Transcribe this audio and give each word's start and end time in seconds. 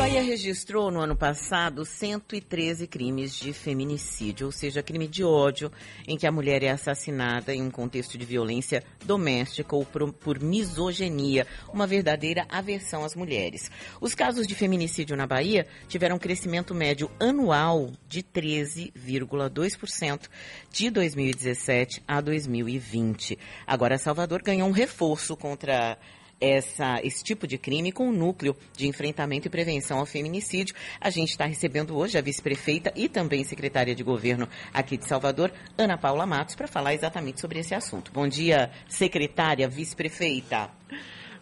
Bahia 0.00 0.22
registrou 0.22 0.90
no 0.90 0.98
ano 0.98 1.14
passado 1.14 1.84
113 1.84 2.86
crimes 2.86 3.34
de 3.34 3.52
feminicídio, 3.52 4.46
ou 4.46 4.52
seja, 4.52 4.82
crime 4.82 5.06
de 5.06 5.22
ódio 5.22 5.70
em 6.08 6.16
que 6.16 6.26
a 6.26 6.32
mulher 6.32 6.62
é 6.62 6.70
assassinada 6.70 7.54
em 7.54 7.60
um 7.60 7.70
contexto 7.70 8.16
de 8.16 8.24
violência 8.24 8.82
doméstica 9.04 9.76
ou 9.76 9.84
por, 9.84 10.10
por 10.14 10.40
misoginia, 10.40 11.46
uma 11.70 11.86
verdadeira 11.86 12.46
aversão 12.48 13.04
às 13.04 13.14
mulheres. 13.14 13.70
Os 14.00 14.14
casos 14.14 14.46
de 14.46 14.54
feminicídio 14.54 15.18
na 15.18 15.26
Bahia 15.26 15.66
tiveram 15.86 16.16
um 16.16 16.18
crescimento 16.18 16.74
médio 16.74 17.10
anual 17.20 17.90
de 18.08 18.22
13,2% 18.22 20.30
de 20.72 20.88
2017 20.88 22.02
a 22.08 22.22
2020. 22.22 23.38
Agora, 23.66 23.98
Salvador 23.98 24.40
ganhou 24.42 24.66
um 24.66 24.72
reforço 24.72 25.36
contra 25.36 25.98
essa, 26.40 27.00
esse 27.04 27.22
tipo 27.22 27.46
de 27.46 27.58
crime 27.58 27.92
com 27.92 28.08
o 28.08 28.12
núcleo 28.12 28.56
de 28.76 28.88
enfrentamento 28.88 29.46
e 29.46 29.50
prevenção 29.50 29.98
ao 29.98 30.06
feminicídio. 30.06 30.74
A 31.00 31.10
gente 31.10 31.30
está 31.30 31.44
recebendo 31.44 31.96
hoje 31.96 32.16
a 32.16 32.22
vice-prefeita 32.22 32.92
e 32.96 33.08
também 33.08 33.44
secretária 33.44 33.94
de 33.94 34.02
governo 34.02 34.48
aqui 34.72 34.96
de 34.96 35.06
Salvador, 35.06 35.52
Ana 35.76 35.98
Paula 35.98 36.26
Matos, 36.26 36.54
para 36.54 36.66
falar 36.66 36.94
exatamente 36.94 37.40
sobre 37.40 37.58
esse 37.58 37.74
assunto. 37.74 38.10
Bom 38.12 38.26
dia, 38.26 38.70
secretária, 38.88 39.68
vice-prefeita. 39.68 40.70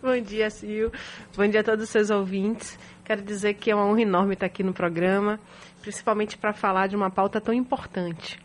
Bom 0.02 0.20
dia, 0.20 0.48
Sil. 0.50 0.90
Bom 1.36 1.46
dia 1.48 1.60
a 1.60 1.64
todos 1.64 1.84
os 1.84 1.90
seus 1.90 2.10
ouvintes. 2.10 2.78
Quero 3.04 3.22
dizer 3.22 3.54
que 3.54 3.70
é 3.70 3.74
uma 3.74 3.86
honra 3.86 4.02
enorme 4.02 4.34
estar 4.34 4.46
aqui 4.46 4.62
no 4.62 4.72
programa, 4.72 5.40
principalmente 5.80 6.36
para 6.36 6.52
falar 6.52 6.86
de 6.88 6.94
uma 6.94 7.10
pauta 7.10 7.40
tão 7.40 7.54
importante. 7.54 8.38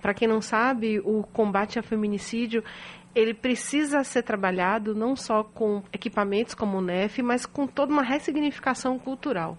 Para 0.00 0.14
quem 0.14 0.26
não 0.26 0.40
sabe, 0.40 0.98
o 1.00 1.22
combate 1.22 1.78
ao 1.78 1.84
feminicídio 1.84 2.64
ele 3.14 3.34
precisa 3.34 4.04
ser 4.04 4.22
trabalhado 4.22 4.94
não 4.94 5.16
só 5.16 5.42
com 5.42 5.82
equipamentos 5.92 6.54
como 6.54 6.78
o 6.78 6.82
NEF, 6.82 7.22
mas 7.22 7.44
com 7.46 7.66
toda 7.66 7.92
uma 7.92 8.02
ressignificação 8.02 8.98
cultural. 8.98 9.58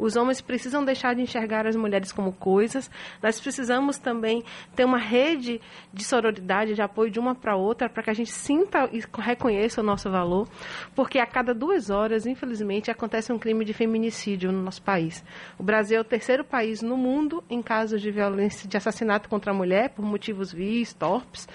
Os 0.00 0.16
homens 0.16 0.40
precisam 0.40 0.82
deixar 0.82 1.14
de 1.14 1.20
enxergar 1.20 1.66
as 1.66 1.76
mulheres 1.76 2.10
como 2.10 2.32
coisas. 2.32 2.90
Nós 3.22 3.38
precisamos 3.38 3.98
também 3.98 4.42
ter 4.74 4.86
uma 4.86 4.96
rede 4.96 5.60
de 5.92 6.02
sororidade, 6.02 6.74
de 6.74 6.80
apoio 6.80 7.10
de 7.10 7.20
uma 7.20 7.34
para 7.34 7.54
outra, 7.54 7.86
para 7.86 8.02
que 8.02 8.10
a 8.10 8.14
gente 8.14 8.30
sinta 8.30 8.88
e 8.92 9.02
reconheça 9.18 9.82
o 9.82 9.84
nosso 9.84 10.10
valor. 10.10 10.48
Porque 10.94 11.18
a 11.18 11.26
cada 11.26 11.52
duas 11.52 11.90
horas, 11.90 12.24
infelizmente, 12.24 12.90
acontece 12.90 13.30
um 13.30 13.38
crime 13.38 13.62
de 13.62 13.74
feminicídio 13.74 14.50
no 14.50 14.62
nosso 14.62 14.80
país. 14.80 15.22
O 15.58 15.62
Brasil 15.62 15.98
é 15.98 16.00
o 16.00 16.04
terceiro 16.04 16.44
país 16.44 16.80
no 16.80 16.96
mundo 16.96 17.44
em 17.50 17.60
casos 17.60 18.00
de 18.00 18.10
violência, 18.10 18.66
de 18.66 18.78
assassinato 18.78 19.28
contra 19.28 19.52
a 19.52 19.54
mulher, 19.54 19.90
por 19.90 20.02
motivos 20.02 20.50
vis, 20.50 20.94
torpes. 20.94 21.46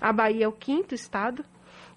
A 0.00 0.12
Bahia 0.12 0.44
é 0.44 0.48
o 0.48 0.52
quinto 0.52 0.94
estado. 0.94 1.44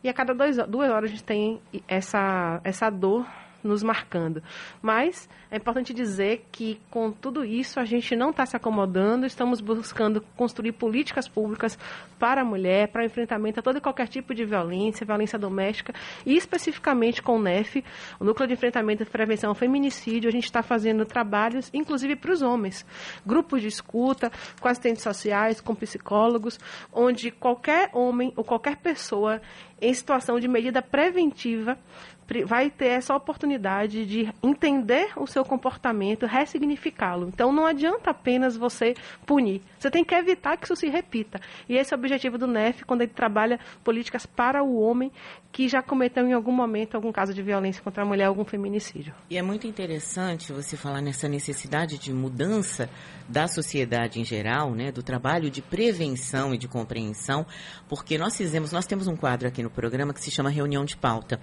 E 0.03 0.09
a 0.09 0.13
cada 0.13 0.33
dois, 0.33 0.57
duas 0.67 0.89
horas 0.89 1.11
a 1.11 1.13
gente 1.13 1.23
tem 1.23 1.61
essa, 1.87 2.59
essa 2.63 2.89
dor 2.89 3.23
nos 3.63 3.83
marcando. 3.83 4.41
Mas 4.81 5.29
é 5.49 5.57
importante 5.57 5.93
dizer 5.93 6.45
que, 6.51 6.79
com 6.89 7.11
tudo 7.11 7.43
isso, 7.43 7.79
a 7.79 7.85
gente 7.85 8.15
não 8.15 8.29
está 8.29 8.45
se 8.45 8.55
acomodando, 8.55 9.25
estamos 9.25 9.59
buscando 9.61 10.21
construir 10.35 10.71
políticas 10.71 11.27
públicas 11.27 11.77
para 12.17 12.41
a 12.41 12.45
mulher, 12.45 12.87
para 12.87 13.01
o 13.01 13.05
enfrentamento 13.05 13.59
a 13.59 13.63
todo 13.63 13.77
e 13.77 13.81
qualquer 13.81 14.07
tipo 14.07 14.33
de 14.33 14.45
violência, 14.45 15.05
violência 15.05 15.37
doméstica, 15.37 15.93
e 16.25 16.35
especificamente 16.35 17.21
com 17.21 17.37
o 17.37 17.41
NEF, 17.41 17.83
o 18.19 18.23
Núcleo 18.23 18.47
de 18.47 18.53
Enfrentamento 18.53 19.03
e 19.03 19.05
Prevenção 19.05 19.49
ao 19.49 19.55
Feminicídio, 19.55 20.29
a 20.29 20.31
gente 20.31 20.45
está 20.45 20.63
fazendo 20.63 21.05
trabalhos, 21.05 21.69
inclusive 21.73 22.15
para 22.15 22.31
os 22.31 22.41
homens, 22.41 22.85
grupos 23.25 23.61
de 23.61 23.67
escuta, 23.67 24.31
com 24.59 24.67
assistentes 24.67 25.03
sociais, 25.03 25.59
com 25.59 25.75
psicólogos, 25.75 26.59
onde 26.93 27.31
qualquer 27.31 27.89
homem 27.93 28.31
ou 28.35 28.43
qualquer 28.43 28.77
pessoa 28.77 29.41
em 29.81 29.93
situação 29.93 30.39
de 30.39 30.47
medida 30.47 30.81
preventiva 30.81 31.77
vai 32.45 32.69
ter 32.69 32.87
essa 32.87 33.15
oportunidade 33.15 34.05
de 34.05 34.33
entender 34.41 35.11
o 35.17 35.27
seu 35.27 35.43
comportamento, 35.43 36.25
ressignificá-lo. 36.25 37.27
Então 37.27 37.51
não 37.51 37.65
adianta 37.65 38.11
apenas 38.11 38.55
você 38.55 38.93
punir. 39.25 39.61
Você 39.77 39.91
tem 39.91 40.03
que 40.03 40.15
evitar 40.15 40.57
que 40.57 40.65
isso 40.65 40.75
se 40.75 40.87
repita. 40.87 41.39
E 41.67 41.75
esse 41.75 41.93
é 41.93 41.97
o 41.97 41.99
objetivo 41.99 42.37
do 42.37 42.47
NEF 42.47 42.85
quando 42.85 43.01
ele 43.01 43.11
trabalha 43.11 43.59
políticas 43.83 44.25
para 44.25 44.63
o 44.63 44.79
homem 44.79 45.11
que 45.51 45.67
já 45.67 45.81
cometeu 45.81 46.25
em 46.25 46.33
algum 46.33 46.51
momento 46.51 46.95
algum 46.95 47.11
caso 47.11 47.33
de 47.33 47.41
violência 47.41 47.83
contra 47.83 48.03
a 48.03 48.05
mulher, 48.05 48.25
algum 48.25 48.45
feminicídio. 48.45 49.13
E 49.29 49.37
é 49.37 49.41
muito 49.41 49.67
interessante 49.67 50.53
você 50.53 50.77
falar 50.77 51.01
nessa 51.01 51.27
necessidade 51.27 51.97
de 51.97 52.13
mudança 52.13 52.89
da 53.27 53.47
sociedade 53.47 54.19
em 54.19 54.25
geral, 54.25 54.73
né, 54.73 54.91
do 54.91 55.03
trabalho 55.03 55.49
de 55.49 55.61
prevenção 55.61 56.53
e 56.53 56.57
de 56.57 56.67
compreensão, 56.67 57.45
porque 57.89 58.17
nós 58.17 58.35
fizemos, 58.35 58.71
nós 58.71 58.85
temos 58.85 59.07
um 59.07 59.15
quadro 59.15 59.47
aqui 59.47 59.61
no 59.61 59.69
programa 59.69 60.13
que 60.13 60.21
se 60.21 60.31
chama 60.31 60.49
Reunião 60.49 60.85
de 60.85 60.95
Pauta, 60.95 61.39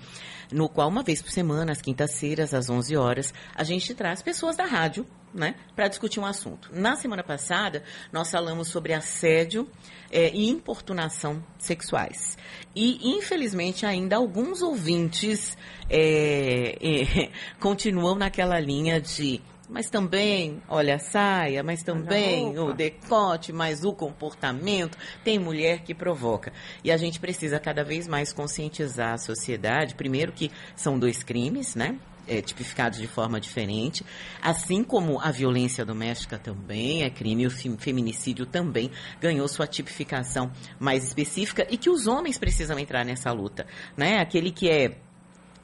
no 0.51 0.69
qual 0.79 0.89
uma 0.89 1.03
vez 1.03 1.21
por 1.21 1.33
semana, 1.33 1.73
às 1.73 1.83
quintas-feiras, 1.83 2.55
às 2.55 2.71
11 2.71 2.97
horas, 2.97 3.35
a 3.53 3.65
gente 3.65 3.93
traz 3.97 4.23
pessoas 4.23 4.55
da 4.55 4.65
rádio, 4.65 5.05
né, 5.35 5.57
para 5.75 5.89
discutir 5.89 6.21
um 6.21 6.25
assunto. 6.25 6.71
Na 6.73 6.95
semana 6.95 7.25
passada, 7.25 7.83
nós 8.13 8.31
falamos 8.31 8.69
sobre 8.69 8.93
assédio 8.93 9.69
é, 10.09 10.31
e 10.33 10.49
importunação 10.49 11.43
sexuais. 11.59 12.39
E, 12.77 13.11
infelizmente, 13.19 13.85
ainda 13.85 14.15
alguns 14.15 14.63
ouvintes 14.63 15.59
é, 15.91 16.79
é, 16.81 17.33
continuam 17.59 18.15
naquela 18.15 18.61
linha 18.61 19.01
de 19.01 19.41
mas 19.69 19.91
também, 19.91 20.63
olha 20.69 20.95
a 20.95 20.99
saia, 20.99 21.63
mas 21.63 21.83
também 21.83 22.59
o 22.59 22.73
decote, 22.73 23.53
mas 23.53 23.85
o 23.85 23.93
comportamento. 23.93 24.97
Tem 25.23 25.39
mulher 25.39 25.83
que 25.83 25.95
provoca. 25.95 26.53
E 26.83 26.91
a 26.91 26.97
gente 26.97 27.21
precisa 27.21 27.61
cada 27.61 27.85
vez 27.85 28.09
mais 28.09 28.33
conscientizar 28.33 29.13
a 29.13 29.19
sociedade, 29.19 29.95
primeiro 29.95 30.33
que 30.33 30.51
são 30.75 30.99
dois 30.99 31.23
crimes, 31.23 31.75
né? 31.75 31.99
É, 32.27 32.43
tipificados 32.43 32.99
de 32.99 33.07
forma 33.07 33.41
diferente, 33.41 34.05
assim 34.43 34.85
como 34.85 35.19
a 35.19 35.31
violência 35.31 35.83
doméstica 35.83 36.39
também 36.39 37.03
é 37.03 37.09
crime, 37.09 37.47
o 37.47 37.51
feminicídio 37.51 38.45
também 38.45 38.91
ganhou 39.19 39.49
sua 39.49 39.67
tipificação 39.67 40.53
mais 40.79 41.05
específica 41.05 41.67
e 41.71 41.79
que 41.79 41.89
os 41.89 42.07
homens 42.07 42.37
precisam 42.37 42.79
entrar 42.79 43.03
nessa 43.03 43.33
luta, 43.33 43.67
né? 43.97 44.21
Aquele 44.21 44.51
que 44.51 44.69
é 44.69 44.99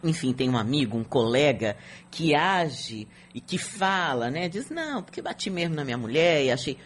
enfim, 0.05 0.33
tem 0.33 0.51
um 0.51 0.59
amigo, 0.59 0.99
um 0.99 1.03
colega 1.03 1.77
que 2.11 2.35
age 2.35 3.09
e 3.35 3.41
que 3.41 3.57
fala, 3.57 4.31
né? 4.31 4.49
Diz, 4.49 4.69
não, 4.69 5.03
porque 5.03 5.23
bati 5.23 5.49
mesmo 5.49 5.75
na 5.75 5.85
minha 5.85 5.97
mulher 5.97 6.45
e 6.45 6.51
achei. 6.51 6.77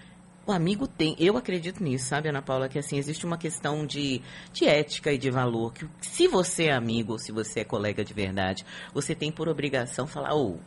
O 0.46 0.52
amigo 0.52 0.86
tem, 0.86 1.14
eu 1.18 1.36
acredito 1.36 1.82
nisso, 1.82 2.06
sabe, 2.06 2.30
Ana 2.30 2.40
Paula, 2.40 2.70
que 2.70 2.78
assim, 2.78 2.96
existe 2.96 3.26
uma 3.26 3.36
questão 3.36 3.84
de, 3.84 4.22
de 4.50 4.64
ética 4.64 5.12
e 5.12 5.18
de 5.18 5.30
valor, 5.30 5.74
que 5.74 5.86
se 6.00 6.26
você 6.26 6.68
é 6.68 6.72
amigo 6.72 7.12
ou 7.12 7.18
se 7.18 7.30
você 7.30 7.60
é 7.60 7.64
colega 7.64 8.02
de 8.02 8.14
verdade, 8.14 8.64
você 8.94 9.14
tem 9.14 9.30
por 9.30 9.46
obrigação 9.46 10.06
falar, 10.06 10.32
ou 10.32 10.58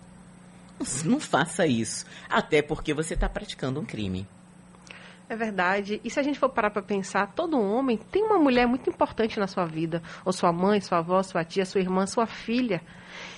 oh, 0.80 0.84
não 1.04 1.20
faça 1.20 1.66
isso, 1.66 2.06
até 2.30 2.62
porque 2.62 2.94
você 2.94 3.16
está 3.16 3.28
praticando 3.28 3.80
um 3.80 3.86
crime. 3.86 4.28
É 5.32 5.36
verdade. 5.38 6.02
E 6.04 6.10
se 6.10 6.20
a 6.20 6.24
gente 6.24 6.38
for 6.38 6.50
parar 6.50 6.72
para 6.72 6.82
pensar, 6.82 7.26
todo 7.34 7.58
homem 7.58 7.96
tem 7.96 8.22
uma 8.22 8.38
mulher 8.38 8.68
muito 8.68 8.90
importante 8.90 9.40
na 9.40 9.48
sua 9.48 9.66
vida. 9.66 10.04
Ou 10.26 10.34
sua 10.34 10.52
mãe, 10.52 10.82
sua 10.82 10.98
avó, 10.98 11.24
sua 11.24 11.42
tia, 11.46 11.66
sua 11.66 11.80
irmã, 11.80 12.06
sua 12.06 12.26
filha. 12.26 12.82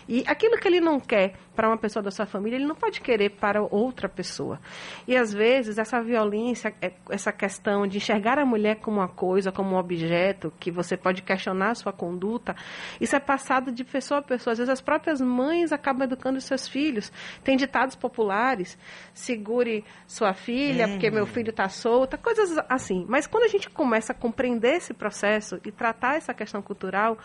E 0.07 0.23
aquilo 0.27 0.57
que 0.57 0.67
ele 0.67 0.81
não 0.81 0.99
quer 0.99 1.33
para 1.55 1.67
uma 1.67 1.77
pessoa 1.77 2.01
da 2.01 2.11
sua 2.11 2.25
família, 2.25 2.57
ele 2.57 2.65
não 2.65 2.75
pode 2.75 2.99
querer 2.99 3.29
para 3.29 3.61
outra 3.61 4.09
pessoa. 4.09 4.59
E 5.07 5.15
às 5.15 5.31
vezes 5.33 5.77
essa 5.77 6.01
violência, 6.01 6.73
é, 6.81 6.91
essa 7.09 7.31
questão 7.31 7.87
de 7.87 7.97
enxergar 7.97 8.39
a 8.39 8.45
mulher 8.45 8.77
como 8.77 8.97
uma 8.97 9.07
coisa, 9.07 9.51
como 9.51 9.75
um 9.75 9.77
objeto, 9.77 10.51
que 10.59 10.71
você 10.71 10.97
pode 10.97 11.21
questionar 11.21 11.71
a 11.71 11.75
sua 11.75 11.93
conduta, 11.93 12.55
isso 12.99 13.15
é 13.15 13.19
passado 13.19 13.71
de 13.71 13.83
pessoa 13.83 14.19
a 14.19 14.23
pessoa. 14.23 14.53
Às 14.53 14.57
vezes 14.57 14.71
as 14.71 14.81
próprias 14.81 15.21
mães 15.21 15.71
acabam 15.71 16.03
educando 16.03 16.37
os 16.37 16.43
seus 16.43 16.67
filhos. 16.67 17.11
Tem 17.43 17.55
ditados 17.55 17.95
populares, 17.95 18.77
segure 19.13 19.83
sua 20.07 20.33
filha, 20.33 20.87
porque 20.87 21.09
meu 21.09 21.25
filho 21.25 21.51
está 21.51 21.69
solta, 21.69 22.17
coisas 22.17 22.57
assim. 22.69 23.05
Mas 23.07 23.27
quando 23.27 23.43
a 23.43 23.47
gente 23.47 23.69
começa 23.69 24.11
a 24.11 24.15
compreender 24.15 24.75
esse 24.75 24.93
processo 24.93 25.59
e 25.65 25.71
tratar 25.71 26.15
essa 26.15 26.33
questão 26.33 26.61
cultural, 26.61 27.17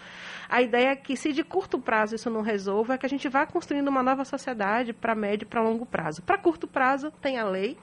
a 0.49 0.63
ideia 0.63 0.91
é 0.91 0.97
que 0.97 1.17
se 1.17 1.33
de 1.33 1.45
curto 1.45 1.79
prazo 1.79 2.15
isso 2.15 2.31
não 2.31 2.43
resolva, 2.69 2.95
é 2.95 2.99
que 2.99 3.07
a 3.07 3.09
gente 3.09 3.29
vá 3.29 3.47
construindo 3.47 3.89
uma 3.89 4.03
nova 4.03 4.25
sociedade 4.25 4.93
para 4.93 5.15
médio 5.15 5.47
e 5.47 5.49
para 5.49 5.63
longo 5.63 5.87
prazo. 5.87 6.23
Para 6.23 6.37
curto 6.37 6.69
prazo, 6.69 7.11
tem 7.23 7.39
a 7.39 7.45
lei, 7.45 7.79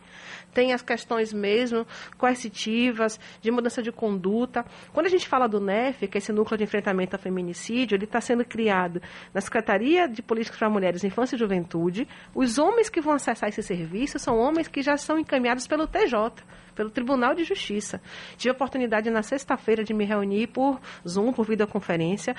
tem 0.53 0.73
as 0.73 0.81
questões 0.83 1.33
mesmo 1.33 1.87
coercitivas, 2.17 3.19
de 3.41 3.49
mudança 3.49 3.81
de 3.81 3.91
conduta. 3.91 4.63
Quando 4.93 5.07
a 5.07 5.09
gente 5.09 5.27
fala 5.27 5.47
do 5.47 5.59
NEF, 5.59 6.07
que 6.07 6.17
é 6.17 6.19
esse 6.19 6.31
núcleo 6.31 6.57
de 6.57 6.63
enfrentamento 6.63 7.15
ao 7.15 7.21
feminicídio, 7.21 7.95
ele 7.95 8.05
está 8.05 8.21
sendo 8.21 8.45
criado 8.45 9.01
na 9.33 9.41
Secretaria 9.41 10.07
de 10.07 10.21
Políticas 10.21 10.59
para 10.59 10.69
Mulheres, 10.69 11.03
Infância 11.03 11.35
e 11.35 11.39
Juventude. 11.39 12.07
Os 12.33 12.59
homens 12.59 12.89
que 12.89 13.01
vão 13.01 13.13
acessar 13.13 13.49
esse 13.49 13.63
serviço 13.63 14.19
são 14.19 14.37
homens 14.37 14.67
que 14.67 14.83
já 14.83 14.97
são 14.97 15.17
encaminhados 15.17 15.65
pelo 15.67 15.87
TJ, 15.87 16.43
pelo 16.75 16.89
Tribunal 16.89 17.33
de 17.33 17.43
Justiça. 17.43 18.01
Tive 18.37 18.49
a 18.49 18.53
oportunidade 18.53 19.09
na 19.09 19.23
sexta-feira 19.23 19.83
de 19.83 19.93
me 19.93 20.05
reunir 20.05 20.47
por 20.47 20.79
Zoom, 21.07 21.31
por 21.31 21.45
videoconferência, 21.45 22.35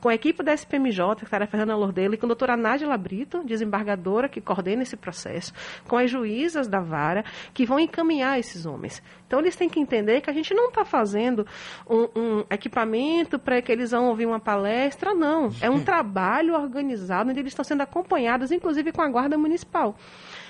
com 0.00 0.08
a 0.08 0.14
equipe 0.14 0.42
da 0.42 0.54
SPMJ, 0.54 1.26
que 1.26 1.34
era 1.34 1.44
a 1.44 1.48
Fernanda 1.48 1.76
Lordelo, 1.76 2.14
e 2.14 2.16
com 2.16 2.26
a 2.26 2.28
doutora 2.28 2.56
Nádia 2.56 2.96
Brito, 2.96 3.42
desembargadora 3.44 4.28
que 4.28 4.40
coordena 4.40 4.82
esse 4.82 4.96
processo, 4.96 5.52
com 5.86 5.96
as 5.96 6.10
juízas 6.10 6.68
da 6.68 6.80
vara, 6.80 7.24
que 7.52 7.66
vão 7.66 7.78
encaminhar 7.78 8.38
esses 8.38 8.64
homens. 8.64 9.02
Então, 9.26 9.38
eles 9.38 9.54
têm 9.54 9.68
que 9.68 9.78
entender 9.78 10.20
que 10.20 10.30
a 10.30 10.32
gente 10.32 10.52
não 10.54 10.68
está 10.68 10.84
fazendo 10.84 11.46
um, 11.88 12.08
um 12.16 12.44
equipamento 12.50 13.38
para 13.38 13.60
que 13.62 13.70
eles 13.70 13.90
vão 13.90 14.08
ouvir 14.08 14.26
uma 14.26 14.40
palestra, 14.40 15.14
não. 15.14 15.50
É 15.60 15.70
um 15.70 15.84
trabalho 15.84 16.54
organizado, 16.54 17.30
onde 17.30 17.40
eles 17.40 17.52
estão 17.52 17.64
sendo 17.64 17.82
acompanhados, 17.82 18.50
inclusive 18.50 18.92
com 18.92 19.02
a 19.02 19.08
Guarda 19.08 19.38
Municipal. 19.38 19.96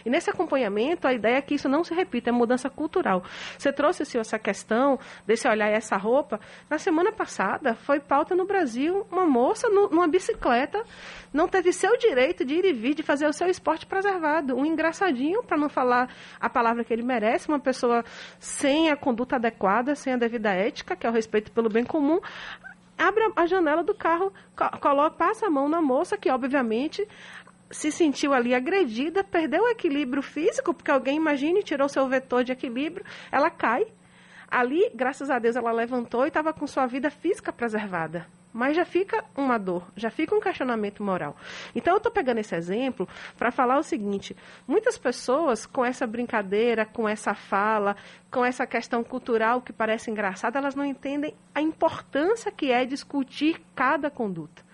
E 0.04 0.10
nesse 0.10 0.30
acompanhamento, 0.30 1.06
a 1.06 1.12
ideia 1.12 1.36
é 1.36 1.42
que 1.42 1.54
isso 1.54 1.68
não 1.68 1.84
se 1.84 1.94
repita, 1.94 2.30
é 2.30 2.32
mudança 2.32 2.68
cultural. 2.68 3.22
Você 3.58 3.72
trouxe, 3.72 4.04
senhor, 4.04 4.22
essa 4.22 4.38
questão 4.38 4.98
desse 5.26 5.48
olhar 5.48 5.70
e 5.70 5.74
essa 5.74 5.96
roupa. 5.96 6.40
Na 6.68 6.78
semana 6.78 7.12
passada, 7.12 7.74
foi 7.74 8.00
pauta 8.00 8.34
no 8.34 8.46
Brasil 8.46 9.06
uma 9.10 9.24
moça 9.24 9.68
no, 9.68 9.88
numa 9.88 10.08
bicicleta 10.08 10.84
não 11.32 11.46
teve 11.46 11.72
seu 11.72 11.96
direito 11.96 12.44
de 12.44 12.54
ir 12.54 12.64
e 12.64 12.72
vir, 12.72 12.94
de 12.94 13.02
fazer 13.02 13.26
o 13.26 13.32
seu 13.32 13.48
esporte 13.48 13.86
preservado. 13.86 14.56
Um 14.56 14.66
engraçadinho, 14.66 15.42
para 15.42 15.56
não 15.56 15.68
falar 15.68 16.12
a 16.40 16.50
palavra 16.50 16.84
que 16.84 16.92
ele 16.92 17.02
merece, 17.02 17.48
uma 17.48 17.60
pessoa 17.60 18.04
sem 18.38 18.90
a 18.90 18.96
conduta 18.96 19.36
adequada, 19.36 19.94
sem 19.94 20.12
a 20.12 20.16
devida 20.16 20.50
ética, 20.50 20.96
que 20.96 21.06
é 21.06 21.10
o 21.10 21.12
respeito 21.12 21.52
pelo 21.52 21.68
bem 21.68 21.84
comum, 21.84 22.20
abre 22.98 23.32
a 23.34 23.46
janela 23.46 23.82
do 23.82 23.94
carro, 23.94 24.32
coloca, 24.80 25.16
passa 25.16 25.46
a 25.46 25.50
mão 25.50 25.68
na 25.68 25.80
moça, 25.80 26.18
que 26.18 26.30
obviamente 26.30 27.06
se 27.70 27.92
sentiu 27.92 28.32
ali 28.32 28.54
agredida, 28.54 29.22
perdeu 29.22 29.62
o 29.62 29.68
equilíbrio 29.68 30.22
físico, 30.22 30.74
porque 30.74 30.90
alguém, 30.90 31.16
imagine, 31.16 31.62
tirou 31.62 31.88
seu 31.88 32.06
vetor 32.08 32.42
de 32.42 32.52
equilíbrio, 32.52 33.04
ela 33.30 33.50
cai. 33.50 33.86
Ali, 34.50 34.90
graças 34.94 35.30
a 35.30 35.38
Deus, 35.38 35.54
ela 35.54 35.70
levantou 35.70 36.24
e 36.24 36.28
estava 36.28 36.52
com 36.52 36.66
sua 36.66 36.86
vida 36.86 37.10
física 37.10 37.52
preservada. 37.52 38.26
Mas 38.52 38.76
já 38.76 38.84
fica 38.84 39.24
uma 39.36 39.58
dor, 39.58 39.86
já 39.96 40.10
fica 40.10 40.34
um 40.34 40.40
questionamento 40.40 41.02
moral. 41.02 41.36
Então, 41.74 41.94
eu 41.94 41.98
estou 41.98 42.10
pegando 42.10 42.38
esse 42.38 42.54
exemplo 42.54 43.08
para 43.38 43.52
falar 43.52 43.78
o 43.78 43.82
seguinte: 43.82 44.36
muitas 44.66 44.98
pessoas, 44.98 45.66
com 45.66 45.84
essa 45.84 46.06
brincadeira, 46.06 46.84
com 46.84 47.08
essa 47.08 47.32
fala, 47.32 47.96
com 48.30 48.44
essa 48.44 48.66
questão 48.66 49.04
cultural 49.04 49.60
que 49.60 49.72
parece 49.72 50.10
engraçada, 50.10 50.58
elas 50.58 50.74
não 50.74 50.84
entendem 50.84 51.34
a 51.54 51.60
importância 51.60 52.50
que 52.50 52.70
é 52.72 52.84
discutir 52.84 53.60
cada 53.74 54.10
conduta. 54.10 54.64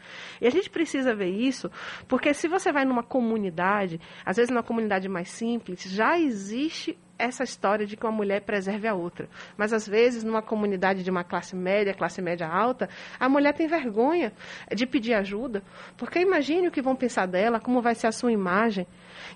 E 0.40 0.46
a 0.46 0.50
gente 0.50 0.70
precisa 0.70 1.14
ver 1.14 1.30
isso, 1.30 1.70
porque 2.06 2.32
se 2.32 2.48
você 2.48 2.72
vai 2.72 2.84
numa 2.84 3.02
comunidade, 3.02 4.00
às 4.24 4.36
vezes 4.36 4.50
numa 4.50 4.62
comunidade 4.62 5.08
mais 5.08 5.28
simples, 5.30 5.82
já 5.82 6.18
existe 6.18 6.98
essa 7.18 7.42
história 7.44 7.86
de 7.86 7.96
que 7.96 8.04
uma 8.04 8.12
mulher 8.12 8.42
preserve 8.42 8.86
a 8.86 8.94
outra. 8.94 9.28
Mas 9.56 9.72
às 9.72 9.86
vezes, 9.86 10.22
numa 10.22 10.42
comunidade 10.42 11.02
de 11.02 11.10
uma 11.10 11.24
classe 11.24 11.56
média, 11.56 11.94
classe 11.94 12.20
média 12.20 12.48
alta, 12.48 12.88
a 13.18 13.28
mulher 13.28 13.52
tem 13.54 13.66
vergonha 13.66 14.32
de 14.74 14.86
pedir 14.86 15.14
ajuda, 15.14 15.62
porque 15.96 16.18
imagine 16.20 16.68
o 16.68 16.70
que 16.70 16.82
vão 16.82 16.94
pensar 16.94 17.26
dela, 17.26 17.60
como 17.60 17.80
vai 17.80 17.94
ser 17.94 18.06
a 18.06 18.12
sua 18.12 18.32
imagem. 18.32 18.86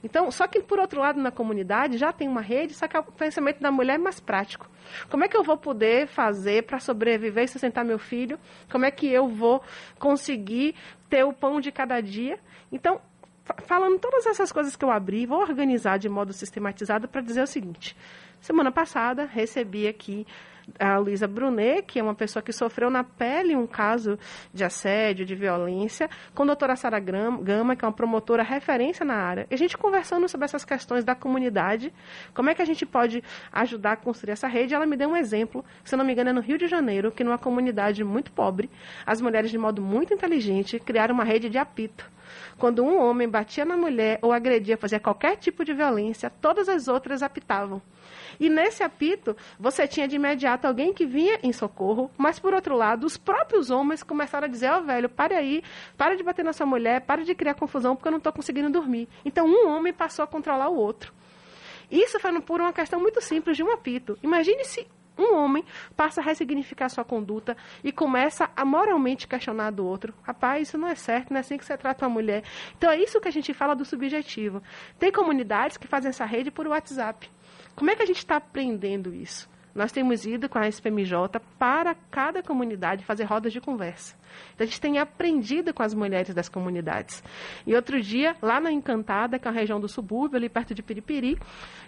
Então, 0.05 0.31
só 0.31 0.47
que 0.47 0.61
por 0.63 0.79
outro 0.79 1.01
lado, 1.01 1.21
na 1.21 1.31
comunidade 1.31 1.99
já 1.99 2.13
tem 2.13 2.29
uma 2.29 2.41
rede, 2.41 2.75
só 2.75 2.87
que 2.87 2.97
o 2.97 3.03
pensamento 3.03 3.61
da 3.61 3.71
mulher 3.71 3.95
é 3.95 3.99
mais 3.99 4.21
prático. 4.21 4.69
Como 5.09 5.25
é 5.25 5.29
que 5.29 5.37
eu 5.37 5.43
vou 5.43 5.57
poder 5.57 6.07
fazer 6.07 6.65
para 6.65 6.79
sobreviver 6.79 7.45
e 7.45 7.49
sustentar 7.49 7.85
meu 7.85 7.99
filho? 7.99 8.39
Como 8.71 8.85
é 8.85 8.91
que 8.91 9.07
eu 9.07 9.29
vou 9.29 9.63
conseguir 9.99 10.75
ter 11.09 11.25
o 11.25 11.33
pão 11.33 11.61
de 11.61 11.73
cada 11.73 12.01
dia? 12.01 12.39
Então, 12.73 13.01
falando 13.65 13.99
todas 13.99 14.27
essas 14.27 14.53
coisas 14.53 14.77
que 14.77 14.85
eu 14.85 14.91
abri, 14.91 15.27
vou 15.27 15.41
organizar 15.41 15.99
de 15.99 16.09
modo 16.09 16.33
sistematizado 16.33 17.09
para 17.09 17.21
dizer 17.21 17.43
o 17.43 17.47
seguinte. 17.47 17.97
Semana 18.41 18.73
passada, 18.73 19.25
recebi 19.27 19.87
aqui 19.87 20.27
a 20.79 20.99
Luísa 20.99 21.27
Brunet, 21.27 21.83
que 21.83 21.99
é 21.99 22.03
uma 22.03 22.15
pessoa 22.15 22.43
que 22.43 22.53
sofreu 22.53 22.91
na 22.91 23.05
pele 23.05 23.57
um 23.57 23.67
caso 23.67 24.19
de 24.53 24.65
assédio, 24.65 25.25
de 25.25 25.35
violência, 25.35 26.09
com 26.35 26.43
a 26.43 26.47
doutora 26.47 26.77
Sara 26.77 26.99
Gama, 26.99 27.77
que 27.77 27.85
é 27.85 27.89
uma 27.89 27.95
promotora 27.95 28.43
referência 28.43 29.05
na 29.05 29.15
área. 29.15 29.47
E 29.51 29.55
a 29.55 29.59
gente 29.59 29.77
conversando 29.77 30.29
sobre 30.29 30.45
essas 30.45 30.65
questões 30.65 31.05
da 31.05 31.15
comunidade, 31.15 31.93
como 32.35 32.51
é 32.51 32.55
que 32.55 32.63
a 32.63 32.65
gente 32.65 32.85
pode 32.87 33.23
ajudar 33.53 33.93
a 33.93 33.97
construir 33.97 34.33
essa 34.33 34.49
rede. 34.49 34.75
Ela 34.75 34.87
me 34.87 34.97
deu 34.97 35.09
um 35.09 35.17
exemplo, 35.17 35.65
se 35.85 35.97
não 35.97 36.05
me 36.05 36.13
engano, 36.13 36.31
é 36.31 36.33
no 36.33 36.41
Rio 36.41 36.59
de 36.59 36.67
Janeiro, 36.67 37.13
que 37.13 37.25
numa 37.25 37.39
comunidade 37.39 38.03
muito 38.05 38.33
pobre, 38.33 38.71
as 39.07 39.21
mulheres, 39.21 39.51
de 39.51 39.59
modo 39.59 39.83
muito 39.83 40.15
inteligente, 40.15 40.79
criaram 40.79 41.15
uma 41.15 41.25
rede 41.25 41.49
de 41.49 41.59
apito. 41.59 42.11
Quando 42.59 42.85
um 42.85 43.01
homem 43.01 43.29
batia 43.29 43.65
na 43.65 43.77
mulher 43.77 44.19
ou 44.23 44.33
agredia, 44.33 44.77
fazia 44.77 45.01
qualquer 45.01 45.37
tipo 45.37 45.65
de 45.65 45.73
violência, 45.73 46.31
todas 46.31 46.69
as 46.69 46.89
outras 46.89 47.23
apitavam. 47.23 47.83
E 48.39 48.49
nesse 48.49 48.83
apito, 48.83 49.37
você 49.59 49.87
tinha 49.89 50.07
de 50.07 50.17
imediato 50.17 50.60
alguém 50.67 50.93
que 50.93 51.07
vinha 51.07 51.39
em 51.43 51.53
socorro, 51.53 52.11
mas 52.17 52.39
por 52.39 52.55
outro 52.55 52.77
lado, 52.77 53.05
os 53.05 53.17
próprios 53.17 53.71
homens 53.71 54.03
começaram 54.03 54.47
a 54.47 54.51
dizer: 54.51 54.71
Ó, 54.71 54.79
oh, 54.79 54.83
velho, 54.83 55.09
pare 55.09 55.35
aí, 55.35 55.63
para 55.97 56.17
de 56.17 56.23
bater 56.23 56.45
na 56.45 56.53
sua 56.53 56.67
mulher, 56.67 57.01
para 57.03 57.25
de 57.25 57.35
criar 57.35 57.55
confusão, 57.55 57.95
porque 57.95 58.09
eu 58.09 58.13
não 58.13 58.19
estou 58.19 58.33
conseguindo 58.33 58.71
dormir. 58.71 59.09
Então, 59.25 59.47
um 59.47 59.69
homem 59.69 59.93
passou 59.93 60.25
a 60.25 60.29
controlar 60.29 60.69
o 60.69 60.77
outro. 60.77 61.13
Isso 61.91 62.21
foi 62.21 62.41
por 62.41 62.61
uma 62.61 62.73
questão 62.73 63.01
muito 63.01 63.21
simples 63.21 63.57
de 63.57 63.63
um 63.63 63.73
apito. 63.73 64.17
Imagine 64.23 64.65
se 64.65 64.87
um 65.19 65.35
homem 65.37 65.65
passa 65.97 66.21
a 66.21 66.25
ressignificar 66.25 66.89
sua 66.89 67.05
conduta 67.05 67.57
e 67.85 67.93
começa 67.93 68.51
a 68.57 68.65
moralmente 68.65 69.29
questionar 69.29 69.71
do 69.71 69.85
outro. 69.85 70.15
Rapaz, 70.23 70.69
isso 70.69 70.79
não 70.79 70.89
é 70.89 70.95
certo, 70.95 71.31
não 71.31 71.37
é 71.37 71.41
assim 71.41 71.59
que 71.59 71.65
você 71.65 71.77
trata 71.77 72.07
uma 72.07 72.15
mulher. 72.15 72.43
Então 72.79 72.91
é 72.91 72.97
isso 72.97 73.21
que 73.21 73.29
a 73.29 73.33
gente 73.33 73.53
fala 73.53 73.75
do 73.75 73.85
subjetivo. 73.85 74.63
Tem 74.99 75.13
comunidades 75.13 75.77
que 75.77 75.87
fazem 75.87 76.09
essa 76.09 76.25
rede 76.25 76.51
por 76.51 76.67
WhatsApp. 76.67 77.31
Como 77.75 77.91
é 77.91 77.97
que 77.97 78.03
a 78.03 78.07
gente 78.07 78.19
está 78.19 78.37
aprendendo 78.37 79.13
isso? 79.13 79.49
Nós 79.75 79.93
temos 79.93 80.25
ido 80.27 80.49
com 80.49 80.59
a 80.59 80.69
SPMJ 80.69 81.41
para 81.59 81.95
cada 82.11 82.43
comunidade 82.43 83.05
fazer 83.05 83.25
rodas 83.25 83.53
de 83.53 83.61
conversa. 83.61 84.17
Então, 84.55 84.65
a 84.65 84.67
gente 84.67 84.81
tem 84.81 84.99
aprendido 84.99 85.73
com 85.73 85.83
as 85.83 85.95
mulheres 85.95 86.35
das 86.35 86.49
comunidades. 86.49 87.23
E 87.67 87.75
outro 87.75 88.01
dia, 88.01 88.37
lá 88.43 88.61
na 88.61 88.73
Encantada, 88.73 89.39
que 89.39 89.47
é 89.47 89.51
a 89.51 89.55
região 89.55 89.81
do 89.81 89.89
subúrbio, 89.89 90.37
ali 90.37 90.49
perto 90.49 90.75
de 90.75 90.83
Piripiri, 90.83 91.39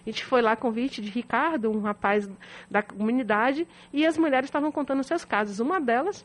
a 0.05 0.11
gente 0.11 0.25
foi 0.25 0.43
lá 0.43 0.56
convite 0.56 1.00
de 1.00 1.11
Ricardo, 1.11 1.70
um 1.70 1.81
rapaz 1.81 2.29
da 2.70 2.82
comunidade, 2.82 3.67
e 3.93 4.06
as 4.06 4.17
mulheres 4.17 4.46
estavam 4.46 4.70
contando 4.70 5.02
seus 5.02 5.25
casos. 5.25 5.61
Uma 5.61 5.81
delas 5.81 6.25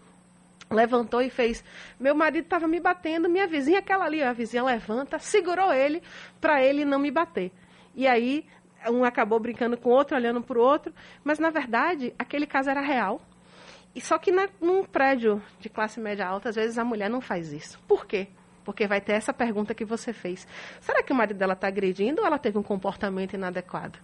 levantou 0.70 1.22
e 1.22 1.30
fez: 1.30 1.64
Meu 2.00 2.16
marido 2.16 2.46
estava 2.46 2.68
me 2.68 2.80
batendo, 2.80 3.30
minha 3.30 3.48
vizinha, 3.48 3.80
aquela 3.80 4.06
ali, 4.06 4.22
a 4.22 4.34
vizinha 4.34 4.64
levanta, 4.64 5.20
segurou 5.20 5.74
ele 5.74 6.02
para 6.40 6.64
ele 6.64 6.86
não 6.86 7.00
me 7.00 7.12
bater. 7.12 7.52
E 7.96 8.08
aí 8.08 8.46
um 8.90 9.04
acabou 9.04 9.40
brincando 9.40 9.78
com 9.78 9.90
o 9.90 9.94
outro, 9.94 10.16
olhando 10.16 10.42
para 10.42 10.58
o 10.58 10.62
outro, 10.62 10.94
mas 11.24 11.40
na 11.40 11.50
verdade 11.50 12.14
aquele 12.18 12.46
caso 12.46 12.70
era 12.70 12.82
real. 12.82 13.22
E 13.96 14.02
só 14.02 14.18
que 14.18 14.32
na, 14.32 14.48
num 14.62 14.84
prédio 14.84 15.42
de 15.60 15.70
classe 15.70 16.00
média 16.00 16.28
alta, 16.28 16.50
às 16.50 16.56
vezes 16.56 16.78
a 16.78 16.86
mulher 16.86 17.10
não 17.10 17.20
faz 17.20 17.52
isso. 17.52 17.80
Por 17.88 18.06
quê? 18.06 18.28
Porque 18.68 18.86
vai 18.86 19.00
ter 19.00 19.14
essa 19.14 19.32
pergunta 19.32 19.74
que 19.74 19.86
você 19.86 20.12
fez. 20.12 20.46
Será 20.82 21.02
que 21.02 21.14
o 21.14 21.16
marido 21.16 21.38
dela 21.38 21.54
está 21.54 21.70
agredindo 21.70 22.20
ou 22.20 22.28
ela 22.28 22.38
teve 22.38 22.58
um 22.58 22.62
comportamento 22.62 23.34
inadequado? 23.34 23.98